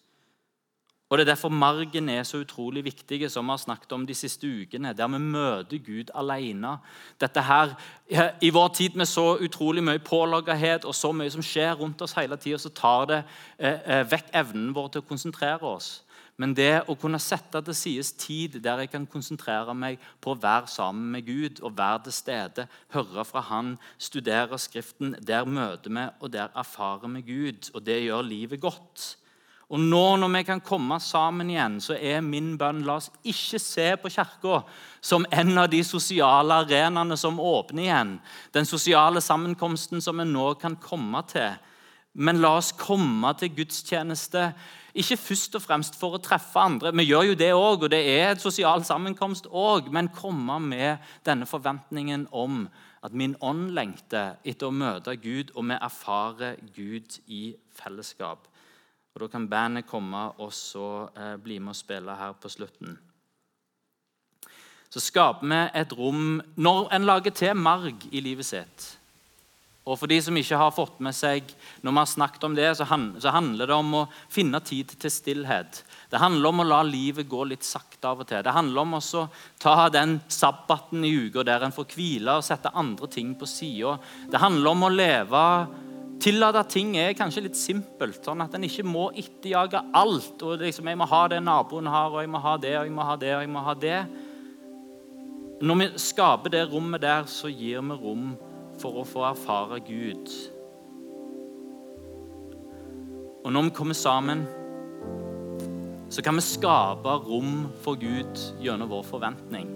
Og 1.09 1.17
Det 1.17 1.23
er 1.23 1.31
derfor 1.31 1.49
margen 1.49 2.09
er 2.09 2.23
så 2.23 2.37
utrolig 2.37 2.83
viktig, 2.83 3.31
som 3.31 3.45
vi 3.45 3.49
har 3.51 3.57
snakket 3.57 3.91
om 3.91 4.07
de 4.07 4.13
siste 4.13 4.47
ukene. 4.47 4.93
Der 4.93 5.07
vi 5.07 5.17
møter 5.17 5.77
Gud 5.77 6.09
alene. 6.15 6.77
Dette 7.21 7.41
her, 7.41 7.67
I 8.41 8.49
vår 8.49 8.67
tid 8.67 8.89
med 8.95 9.05
så 9.05 9.37
utrolig 9.37 9.83
mye 9.83 9.99
påloggethet 9.99 10.85
og 10.85 10.95
så 10.95 11.11
mye 11.11 11.31
som 11.31 11.41
skjer 11.41 11.73
rundt 11.73 12.01
oss 12.01 12.13
hele 12.13 12.35
tida, 12.35 12.57
så 12.57 12.69
tar 12.69 13.05
det 13.05 13.23
eh, 13.59 13.79
eh, 13.85 14.11
vekk 14.11 14.33
evnen 14.33 14.75
vår 14.75 14.87
til 14.87 15.01
å 15.01 15.07
konsentrere 15.07 15.63
oss. 15.63 16.03
Men 16.37 16.53
det 16.53 16.83
å 16.85 16.93
kunne 16.99 17.17
sette 17.21 17.63
til 17.65 17.75
side 17.75 18.03
tid 18.21 18.57
der 18.61 18.83
jeg 18.83 18.91
kan 18.93 19.07
konsentrere 19.09 19.73
meg 19.73 20.01
på 20.21 20.35
å 20.35 20.39
være 20.41 20.69
sammen 20.69 21.09
med 21.15 21.25
Gud 21.25 21.61
og 21.65 21.77
være 21.79 22.03
til 22.05 22.13
stede, 22.13 22.67
høre 22.93 23.25
fra 23.25 23.41
Han, 23.49 23.75
studere 23.97 24.59
Skriften, 24.61 25.15
der 25.17 25.49
møter 25.49 25.89
vi 25.89 26.03
og 26.21 26.33
der 26.33 26.53
erfarer 26.53 27.09
vi 27.15 27.23
Gud. 27.25 27.71
Og 27.73 27.81
det 27.85 28.03
gjør 28.03 28.29
livet 28.29 28.61
godt. 28.61 29.15
Og 29.67 29.81
nå 29.83 30.03
når 30.15 30.31
vi 30.31 30.41
kan 30.47 30.61
komme 30.63 30.95
sammen 31.03 31.49
igjen, 31.51 31.81
så 31.83 31.97
er 31.99 32.21
min 32.23 32.53
bønn 32.59 32.85
la 32.87 33.01
oss 33.01 33.09
ikke 33.27 33.59
se 33.59 33.87
på 33.99 34.11
Kirka 34.13 34.61
som 35.03 35.25
en 35.27 35.57
av 35.59 35.67
de 35.73 35.81
sosiale 35.83 36.61
arenaene 36.61 37.17
som 37.19 37.41
åpner 37.41 37.83
igjen. 37.83 38.13
Den 38.55 38.69
sosiale 38.69 39.19
sammenkomsten 39.25 40.05
som 40.05 40.21
vi 40.21 40.27
nå 40.29 40.53
kan 40.61 40.77
komme 40.79 41.19
til. 41.27 41.57
Men 42.17 42.41
la 42.41 42.55
oss 42.57 42.71
komme 42.73 43.29
til 43.37 43.53
gudstjeneste 43.53 44.49
ikke 44.97 45.17
først 45.21 45.55
og 45.59 45.61
fremst 45.61 45.97
for 45.99 46.17
å 46.17 46.21
treffe 46.23 46.57
andre. 46.57 46.91
Vi 46.97 47.05
gjør 47.05 47.29
jo 47.29 47.37
det 47.37 47.51
òg, 47.53 47.85
og 47.85 47.91
det 47.93 48.01
er 48.09 48.31
et 48.31 48.41
sosial 48.41 48.81
sammenkomst 48.85 49.45
òg. 49.53 49.91
Men 49.93 50.09
komme 50.15 50.57
med 50.63 51.03
denne 51.27 51.45
forventningen 51.45 52.25
om 52.33 52.63
at 53.05 53.13
min 53.13 53.35
ånd 53.45 53.69
lengter 53.77 54.39
etter 54.41 54.71
å 54.71 54.73
møte 54.73 55.13
Gud, 55.21 55.53
og 55.53 55.69
vi 55.69 55.77
erfarer 55.77 56.57
Gud 56.73 57.19
i 57.29 57.43
fellesskap. 57.77 58.47
Og 59.13 59.21
Da 59.21 59.27
kan 59.33 59.49
bandet 59.49 59.87
komme 59.89 60.31
og 60.37 60.53
så 60.53 61.09
eh, 61.17 61.35
bli 61.41 61.59
med 61.59 61.73
og 61.73 61.77
spille 61.77 62.17
her 62.17 62.33
på 62.33 62.49
slutten. 62.49 62.97
Så 64.89 65.01
skaper 65.03 65.45
vi 65.45 65.57
et 65.75 65.93
rom 65.93 66.41
Når 66.55 66.93
en 66.95 67.05
lager 67.05 67.33
til 67.35 67.55
marg 67.55 68.05
i 68.11 68.21
livet 68.23 68.45
sitt 68.45 68.97
og 69.87 69.95
For 69.95 70.11
de 70.11 70.17
som 70.19 70.35
ikke 70.35 70.59
har 70.59 70.73
fått 70.75 70.97
med 71.03 71.15
seg 71.15 71.47
når 71.79 71.93
vi 71.93 72.01
har 72.01 72.09
snakket 72.11 72.43
om 72.43 72.55
det, 72.57 72.67
så, 72.75 72.87
handler 72.87 73.69
det 73.69 73.75
om 73.75 73.93
å 74.01 74.03
finne 74.27 74.59
tid 74.59 74.91
til 74.99 75.13
stillhet. 75.13 75.79
Det 76.11 76.19
handler 76.19 76.51
om 76.51 76.63
å 76.63 76.67
la 76.67 76.81
livet 76.83 77.29
gå 77.29 77.45
litt 77.47 77.63
sakte 77.63 78.09
av 78.09 78.25
og 78.25 78.27
til. 78.27 78.43
Det 78.43 78.55
handler 78.55 78.83
om 78.83 78.97
å 78.99 79.23
ta 79.63 79.87
den 79.93 80.17
sabbaten 80.27 81.05
i 81.07 81.13
uka 81.27 81.45
der 81.47 81.63
en 81.63 81.75
får 81.75 81.87
hvile 81.95 82.35
og 82.35 82.43
sette 82.43 82.73
andre 82.75 83.07
ting 83.11 83.31
på 83.39 83.47
sida. 83.47 83.95
Det 84.27 84.43
handler 84.43 84.75
om 84.75 84.87
å 84.89 84.93
leve 84.93 85.43
Tillate 86.17 86.63
at 86.63 86.71
ting 86.73 86.95
er 86.97 87.11
kanskje 87.13 87.43
litt 87.45 87.57
simpelt, 87.59 88.23
sånn 88.25 88.39
at 88.41 88.55
en 88.57 88.63
ikke 88.65 88.81
må 88.81 89.11
etterjage 89.13 89.83
alt. 89.93 90.41
og 90.41 90.57
liksom, 90.57 90.87
'Jeg 90.87 90.97
må 90.97 91.05
ha 91.05 91.27
det 91.27 91.43
naboen 91.43 91.85
har, 91.85 92.09
og 92.09 92.21
jeg 92.21 92.29
må 92.29 92.39
ha 92.41 92.57
det 92.57 92.75
og 92.75 92.85
jeg 92.85 92.91
må 92.91 93.03
ha 93.03 93.15
det.' 93.15 93.35
og 93.35 93.41
jeg 93.41 93.49
må 93.49 93.59
ha 93.59 93.73
det. 93.73 94.07
Når 95.61 95.75
vi 95.75 95.87
skaper 95.97 96.49
det 96.49 96.71
rommet 96.71 97.01
der, 97.01 97.23
så 97.23 97.49
gir 97.49 97.81
vi 97.81 97.93
rom 97.93 98.37
for 98.81 99.01
å 99.01 99.07
få 99.07 99.25
erfare 99.29 99.81
Gud. 99.87 100.31
Og 103.45 103.53
når 103.53 103.69
vi 103.69 103.75
kommer 103.77 103.97
sammen, 103.97 104.45
så 106.09 106.23
kan 106.23 106.35
vi 106.35 106.43
skape 106.43 107.17
rom 107.27 107.67
for 107.83 107.99
Gud 107.99 108.39
gjennom 108.63 108.89
vår 108.91 109.03
forventning. 109.07 109.69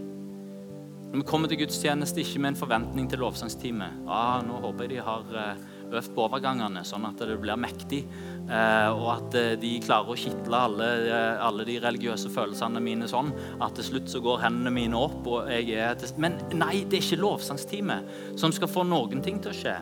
Når 1.11 1.19
vi 1.19 1.27
kommer 1.27 1.51
til 1.51 1.59
gudstjeneste, 1.59 2.23
ikke 2.23 2.39
med 2.39 2.53
en 2.53 2.59
forventning 2.61 3.09
til 3.11 3.19
lovsangstime. 3.19 3.87
Ah, 4.07 4.39
nå 4.47 4.61
håper 4.63 4.87
jeg 4.87 4.93
de 4.93 5.01
har 5.03 5.33
eh, 5.35 5.63
øvd 5.99 6.13
på 6.15 6.25
overgangene, 6.27 6.83
sånn 6.87 7.05
at 7.09 7.21
det 7.27 7.37
blir 7.41 7.59
mektig. 7.59 8.05
Eh, 8.51 8.89
og 8.91 9.07
at 9.13 9.35
eh, 9.39 9.53
de 9.59 9.75
klarer 9.83 10.11
å 10.11 10.17
kitle 10.19 10.57
alle, 10.67 10.87
eh, 11.07 11.43
alle, 11.45 11.63
de 11.67 11.77
religiøse 11.79 12.31
følelsene 12.33 12.81
mine 12.83 13.07
sånn 13.07 13.29
at 13.63 13.77
til 13.77 13.87
slutt 13.87 14.11
så 14.11 14.19
går 14.23 14.41
hendene 14.43 14.73
mine 14.75 14.97
opp. 14.97 15.21
og 15.23 15.51
jeg 15.51 15.77
er 15.79 15.95
til... 15.99 16.11
Men 16.19 16.35
nei, 16.59 16.83
det 16.83 16.99
er 16.99 17.05
ikke 17.05 17.21
lovsangsteamet 17.21 18.37
som 18.41 18.51
skal 18.55 18.71
få 18.71 18.83
noen 18.87 19.23
ting 19.23 19.39
til 19.43 19.53
å 19.53 19.57
skje. 19.61 19.77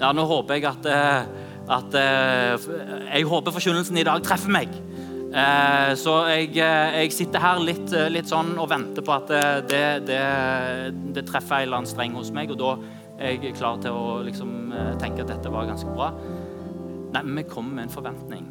Ja, 0.00 0.12
Nå 0.16 0.24
håper 0.28 0.56
jeg 0.56 0.64
at, 0.64 0.86
at 1.68 1.96
Jeg 3.12 3.26
håper 3.28 3.52
forkynnelsen 3.52 3.98
i 4.00 4.06
dag 4.06 4.22
treffer 4.24 4.52
meg. 4.54 4.70
Så 6.00 6.14
jeg, 6.30 6.54
jeg 6.56 7.12
sitter 7.12 7.42
her 7.44 7.60
litt, 7.60 7.92
litt, 8.10 8.30
sånn 8.30 8.54
og 8.56 8.70
venter 8.72 9.04
på 9.04 9.12
at 9.12 9.28
det, 9.68 9.84
det, 10.08 10.22
det 11.12 11.26
treffer 11.28 11.60
en 11.60 11.68
eller 11.68 11.82
annen 11.82 11.90
streng 11.90 12.16
hos 12.16 12.32
meg. 12.32 12.54
og 12.54 12.62
da 12.62 12.72
jeg 13.20 13.44
er 13.44 13.56
klar 13.56 13.80
til 13.82 13.92
å 13.92 14.22
liksom, 14.24 14.72
eh, 14.72 14.94
tenke 15.00 15.22
at 15.22 15.28
dette 15.28 15.52
var 15.52 15.68
ganske 15.68 15.92
bra. 15.92 16.10
Nei, 17.12 17.22
men 17.22 17.36
vi 17.36 17.50
kommer 17.50 17.74
med 17.74 17.84
en 17.84 17.94
forventning 17.94 18.46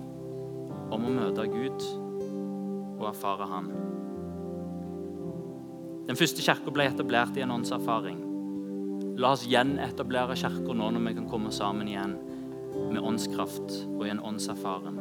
om 0.91 1.05
å 1.05 1.13
møte 1.15 1.47
Gud 1.49 1.85
og 2.99 3.07
erfare 3.09 3.47
Han. 3.49 3.71
Den 6.09 6.17
første 6.17 6.41
kirka 6.41 6.73
ble 6.73 6.87
etablert 6.89 7.37
i 7.37 7.41
en 7.45 7.53
åndserfaring. 7.53 8.25
La 9.19 9.33
oss 9.35 9.45
gjenetablere 9.47 10.37
kirka 10.37 10.73
nå 10.73 10.91
når 10.93 11.05
vi 11.07 11.13
kan 11.19 11.29
komme 11.29 11.51
sammen 11.51 11.87
igjen 11.87 12.15
med 12.91 13.03
åndskraft 13.03 13.75
og 13.97 14.05
i 14.05 14.09
en 14.13 14.19
åndserfaring. 14.19 14.97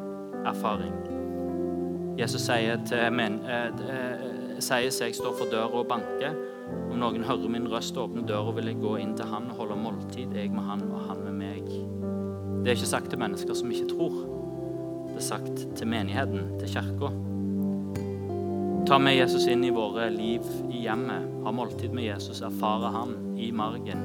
Jesus 2.19 2.43
sier, 2.43 2.81
til 2.87 3.13
men, 3.13 3.41
eh, 3.47 3.69
eh, 3.69 4.61
sier 4.61 4.91
seg 4.91 5.15
står 5.15 5.37
for 5.39 5.47
døra 5.51 5.75
og 5.75 5.89
banker. 5.89 6.35
Om 6.69 6.99
noen 7.01 7.25
hører 7.25 7.53
min 7.53 7.69
røst 7.71 7.97
og 7.97 8.09
åpner 8.09 8.27
døra, 8.29 8.53
vil 8.57 8.71
jeg 8.71 8.81
gå 8.83 8.97
inn 9.03 9.15
til 9.17 9.29
han 9.31 9.51
og 9.53 9.63
holde 9.63 9.79
måltid, 9.79 10.35
jeg 10.37 10.51
med 10.53 10.67
han 10.67 10.85
og 10.89 11.07
han 11.09 11.23
med 11.25 11.37
meg. 11.39 11.71
Det 12.65 12.73
er 12.73 12.77
ikke 12.77 12.91
sagt 12.91 13.11
til 13.13 13.21
mennesker 13.23 13.57
som 13.57 13.71
ikke 13.73 13.89
tror. 13.93 14.17
Det 15.09 15.21
er 15.21 15.27
sagt 15.29 15.65
til 15.79 15.91
menigheten, 15.91 16.53
til 16.61 16.73
kirka. 16.75 17.13
Ta 18.89 18.99
med 18.99 19.19
Jesus 19.19 19.47
inn 19.51 19.65
i 19.69 19.73
våre 19.75 20.09
liv 20.13 20.45
i 20.73 20.85
hjemmet. 20.87 21.27
Ha 21.45 21.53
måltid 21.53 21.93
med 21.97 22.09
Jesus, 22.09 22.43
erfare 22.45 22.93
han 22.95 23.17
i 23.39 23.51
margen. 23.53 24.05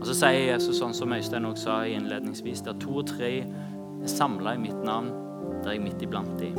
Og 0.00 0.06
Så 0.08 0.16
sier 0.18 0.48
Jesus 0.52 0.80
sånn 0.82 0.94
som 0.98 1.12
Øystein 1.14 1.46
også 1.46 1.68
sa 1.68 1.76
innledningsvis, 1.86 2.64
der 2.66 2.78
to 2.82 2.96
og 3.02 3.06
tre 3.06 3.36
er 3.42 4.10
samla 4.10 4.56
i 4.56 4.62
mitt 4.64 4.80
navn, 4.82 5.12
der 5.62 5.70
er 5.70 5.76
jeg 5.76 5.84
midt 5.84 6.02
iblant 6.02 6.32
de. 6.40 6.50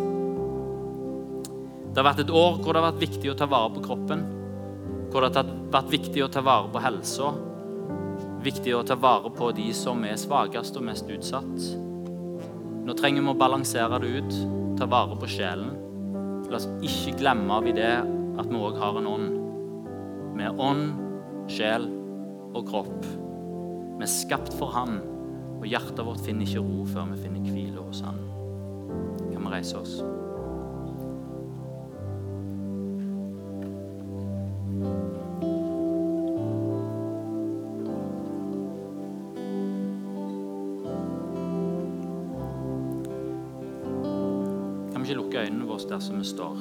Det 1.94 2.00
har 2.00 2.08
vært 2.08 2.24
et 2.24 2.32
år 2.32 2.62
hvor 2.64 2.72
det 2.72 2.82
har 2.82 2.94
vært 2.94 3.04
viktig 3.04 3.34
å 3.34 3.36
ta 3.38 3.46
vare 3.52 3.74
på 3.76 3.84
kroppen 3.84 4.24
hvor 5.14 5.22
det 5.22 5.38
har 5.38 5.50
vært 5.70 5.92
viktig 5.94 6.24
å 6.26 6.30
ta 6.34 6.42
vare 6.42 6.72
på 6.74 6.82
helsa. 6.82 7.30
Viktig 8.44 8.74
å 8.74 8.82
ta 8.88 8.98
vare 8.98 9.30
på 9.34 9.52
de 9.54 9.68
som 9.78 10.02
er 10.10 10.18
svakest 10.18 10.80
og 10.80 10.88
mest 10.88 11.10
utsatt. 11.14 11.68
Nå 12.84 12.96
trenger 12.98 13.22
vi 13.22 13.30
å 13.32 13.38
balansere 13.38 14.00
det 14.02 14.10
ut, 14.18 14.40
ta 14.80 14.88
vare 14.90 15.16
på 15.22 15.30
sjelen. 15.30 15.70
La 16.50 16.58
oss 16.58 16.66
ikke 16.82 17.14
glemme 17.22 17.54
av 17.54 17.70
i 17.70 17.76
det 17.78 17.94
at 18.02 18.50
vi 18.50 18.58
òg 18.58 18.82
har 18.82 18.98
en 19.00 19.12
ånd. 19.14 19.40
Er 20.42 20.58
ånd, 20.60 20.98
sjel 21.48 21.86
og 22.58 22.66
kropp. 22.68 23.06
Vi 23.06 24.04
er 24.04 24.12
skapt 24.12 24.52
for 24.58 24.74
Han, 24.74 24.98
og 25.62 25.70
hjertet 25.70 26.02
vårt 26.04 26.26
finner 26.26 26.50
ikke 26.50 26.66
ro 26.66 26.84
før 26.90 27.14
vi 27.14 27.22
finner 27.22 27.54
hvile 27.54 27.86
hos 27.86 28.02
Han. 28.04 28.18
Kan 29.30 29.46
vi 29.46 29.54
reise 29.54 29.78
oss? 29.80 30.00
Der 45.94 46.02
som 46.02 46.18
vi 46.20 46.26
står? 46.26 46.58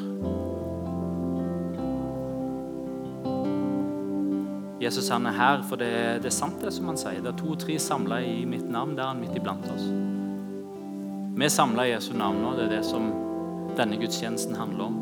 Jesus 4.82 5.08
han 5.08 5.26
er 5.26 5.36
her, 5.36 5.62
for 5.62 5.78
det, 5.78 5.92
det 6.24 6.28
er 6.28 6.34
sant 6.34 6.60
det 6.60 6.72
som 6.74 6.90
han 6.90 6.98
sier. 6.98 7.22
Det 7.22 7.30
er 7.30 7.38
to-tre 7.38 7.78
samla 7.80 8.18
i 8.26 8.42
mitt 8.48 8.66
navn, 8.70 8.96
der 8.98 9.12
han 9.12 9.22
midt 9.22 9.36
iblant 9.38 9.68
oss. 9.72 9.84
Vi 11.32 11.46
er 11.46 11.52
samla 11.54 11.86
i 11.86 11.92
Jesu 11.94 12.10
navn 12.18 12.42
nå. 12.42 12.56
Det 12.58 12.66
er 12.66 12.74
det 12.74 12.82
som 12.84 13.06
denne 13.78 13.96
gudstjenesten 14.00 14.58
handler 14.58 14.90
om. 14.90 14.98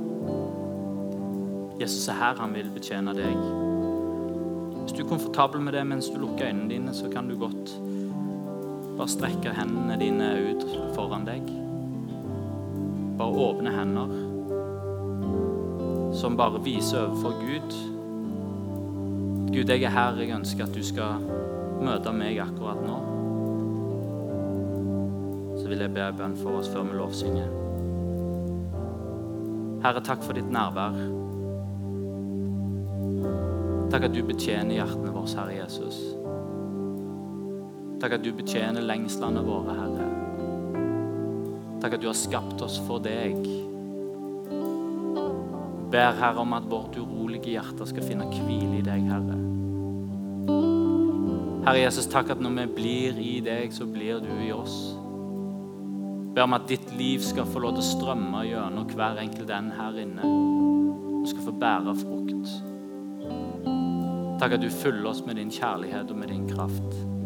Jesus 1.81 2.07
er 2.13 2.21
her, 2.21 2.37
han 2.39 2.53
vil 2.55 2.69
betjene 2.75 3.17
deg. 3.17 3.41
Hvis 4.83 4.95
du 4.95 5.03
er 5.03 5.09
komfortabel 5.09 5.65
med 5.65 5.75
det 5.75 5.87
mens 5.89 6.13
du 6.13 6.21
lukker 6.21 6.53
øynene 6.53 6.69
dine, 6.71 6.95
så 6.95 7.09
kan 7.11 7.29
du 7.31 7.39
godt 7.41 7.73
bare 8.99 9.09
strekke 9.09 9.57
hendene 9.57 9.97
dine 9.99 10.31
ut 10.53 10.69
foran 10.95 11.25
deg. 11.25 11.49
Bare 13.21 13.47
åpne 13.47 13.77
hender 13.77 14.19
som 16.17 16.37
bare 16.37 16.59
viser 16.65 17.05
overfor 17.05 17.37
Gud 17.41 17.75
Gud, 19.51 19.71
jeg 19.71 19.83
er 19.83 19.91
her. 19.91 20.17
Jeg 20.21 20.37
ønsker 20.37 20.65
at 20.65 20.75
du 20.75 20.83
skal 20.85 21.25
møte 21.83 22.13
meg 22.15 22.39
akkurat 22.39 22.79
nå. 22.85 22.99
Så 25.59 25.65
vil 25.67 25.83
jeg 25.83 25.95
be 25.95 26.05
en 26.05 26.21
bønn 26.21 26.37
for 26.39 26.61
oss 26.61 26.71
før 26.71 26.87
vi 26.87 26.99
lovsynger. 26.99 27.49
Herre, 29.83 30.05
takk 30.07 30.23
for 30.23 30.39
ditt 30.39 30.53
nærvær. 30.55 30.95
Takk 33.91 34.07
at 34.07 34.15
du 34.15 34.23
betjener 34.29 34.79
hjertene 34.79 35.11
våre, 35.17 35.35
Herre 35.35 35.59
Jesus. 35.59 35.99
Takk 38.01 38.21
at 38.21 38.25
du 38.25 38.31
betjener 38.39 38.87
lengslene 38.87 39.43
våre, 39.43 39.75
Herre. 39.83 40.10
Takk 41.81 41.97
at 41.97 42.03
du 42.03 42.11
har 42.11 42.17
skapt 42.19 42.61
oss 42.65 42.77
for 42.85 43.01
deg. 43.01 43.37
Ber 45.91 46.13
Herre 46.21 46.43
om 46.45 46.53
at 46.55 46.69
vårt 46.71 46.99
urolige 47.01 47.55
hjerte 47.57 47.87
skal 47.89 48.05
finne 48.07 48.29
hvile 48.31 48.79
i 48.79 48.85
deg, 48.85 49.07
Herre. 49.11 49.39
Herre 51.65 51.81
Jesus, 51.83 52.09
takk 52.09 52.31
at 52.35 52.41
når 52.41 52.55
vi 52.57 52.67
blir 52.77 53.19
i 53.21 53.39
deg, 53.45 53.73
så 53.75 53.89
blir 53.89 54.21
du 54.23 54.31
i 54.45 54.53
oss. 54.55 54.77
Ber 56.35 56.47
om 56.47 56.55
at 56.55 56.69
ditt 56.71 56.93
liv 56.95 57.25
skal 57.27 57.49
få 57.49 57.65
lov 57.65 57.75
til 57.77 57.83
å 57.83 57.89
strømme 57.89 58.45
gjennom 58.47 58.87
hver 58.93 59.19
enkelt 59.25 59.51
en 59.51 59.73
her 59.75 59.99
inne. 60.05 60.35
Du 61.21 61.27
skal 61.33 61.49
få 61.49 61.57
bære 61.61 61.97
frukt. 62.01 62.53
Takk 64.41 64.57
at 64.57 64.63
du 64.63 64.71
fyller 64.73 65.11
oss 65.11 65.25
med 65.27 65.41
din 65.41 65.51
kjærlighet 65.53 66.13
og 66.13 66.21
med 66.23 66.31
din 66.33 66.47
kraft. 66.49 67.20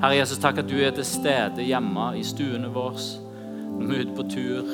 Herre 0.00 0.16
Jesus, 0.16 0.38
takk 0.40 0.62
at 0.62 0.68
du 0.70 0.78
er 0.80 0.94
til 0.96 1.04
stede 1.04 1.60
hjemme 1.60 2.06
i 2.16 2.22
stuene 2.24 2.70
våre, 2.72 2.96
når 3.74 3.82
vi 3.84 3.98
er 3.98 4.06
ute 4.06 4.14
på 4.16 4.24
tur. 4.32 4.70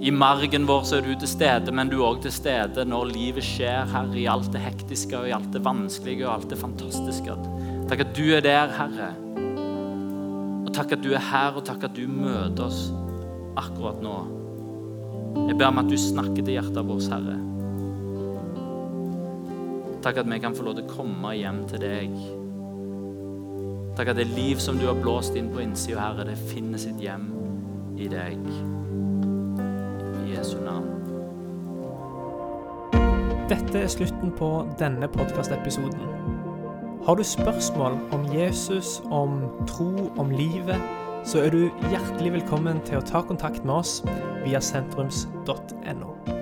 I 0.00 0.12
margen 0.16 0.64
vår 0.64 0.86
så 0.88 0.96
er 0.96 1.04
du 1.04 1.10
til 1.12 1.28
stede, 1.28 1.74
men 1.76 1.90
du 1.92 1.98
er 1.98 2.06
òg 2.06 2.22
til 2.24 2.32
stede 2.32 2.86
når 2.88 3.10
livet 3.10 3.44
skjer, 3.44 3.84
Herre, 3.92 4.16
i 4.16 4.24
alt 4.32 4.48
det 4.54 4.64
hektiske 4.64 5.12
og 5.18 5.28
i 5.28 5.36
alt 5.36 5.52
det 5.52 5.60
vanskelige 5.66 6.24
og 6.24 6.38
alt 6.38 6.48
det 6.54 6.60
fantastiske. 6.62 7.36
Takk 7.92 8.06
at 8.06 8.16
du 8.16 8.22
er 8.32 8.40
der, 8.48 8.72
Herre. 8.78 9.12
Og 10.64 10.72
takk 10.72 10.96
at 10.96 11.04
du 11.04 11.12
er 11.12 11.28
her, 11.28 11.52
og 11.52 11.68
takk 11.68 11.84
at 11.90 11.96
du 12.00 12.06
møter 12.08 12.64
oss 12.64 12.86
akkurat 13.60 14.00
nå. 14.00 14.18
Jeg 15.50 15.60
ber 15.60 15.68
om 15.68 15.84
at 15.84 15.92
du 15.92 16.00
snakker 16.00 16.40
til 16.40 16.54
hjertet 16.56 16.80
vårt, 16.88 17.12
Herre. 17.12 17.36
Takk 20.00 20.24
at 20.24 20.32
vi 20.32 20.40
kan 20.40 20.56
få 20.56 20.64
lov 20.64 20.80
til 20.80 20.88
å 20.88 20.94
komme 20.96 21.36
hjem 21.36 21.66
til 21.68 21.84
deg. 21.84 22.39
Takk 23.96 24.12
at 24.12 24.16
det 24.16 24.26
liv 24.30 24.60
som 24.62 24.78
du 24.78 24.86
har 24.86 24.98
blåst 24.98 25.36
inn 25.36 25.50
på 25.52 25.62
innsida, 25.64 26.00
Herre, 26.00 26.28
det 26.30 26.38
finner 26.50 26.78
sitt 26.80 27.00
hjem 27.02 27.28
i 28.00 28.08
deg. 28.10 28.38
I 30.24 30.34
Jesu 30.34 30.56
navn. 30.64 30.88
Dette 33.50 33.82
er 33.82 33.90
slutten 33.90 34.30
på 34.38 34.50
denne 34.78 35.08
podkastepisoden. 35.10 36.06
Har 37.06 37.16
du 37.18 37.24
spørsmål 37.24 37.98
om 38.14 38.26
Jesus, 38.34 39.02
om 39.10 39.40
tro, 39.66 40.12
om 40.18 40.30
livet, 40.30 40.78
så 41.24 41.42
er 41.44 41.50
du 41.50 41.64
hjertelig 41.90 42.32
velkommen 42.38 42.80
til 42.86 43.00
å 43.00 43.04
ta 43.04 43.24
kontakt 43.26 43.64
med 43.64 43.80
oss 43.82 43.98
via 44.44 44.60
sentrums.no. 44.62 46.39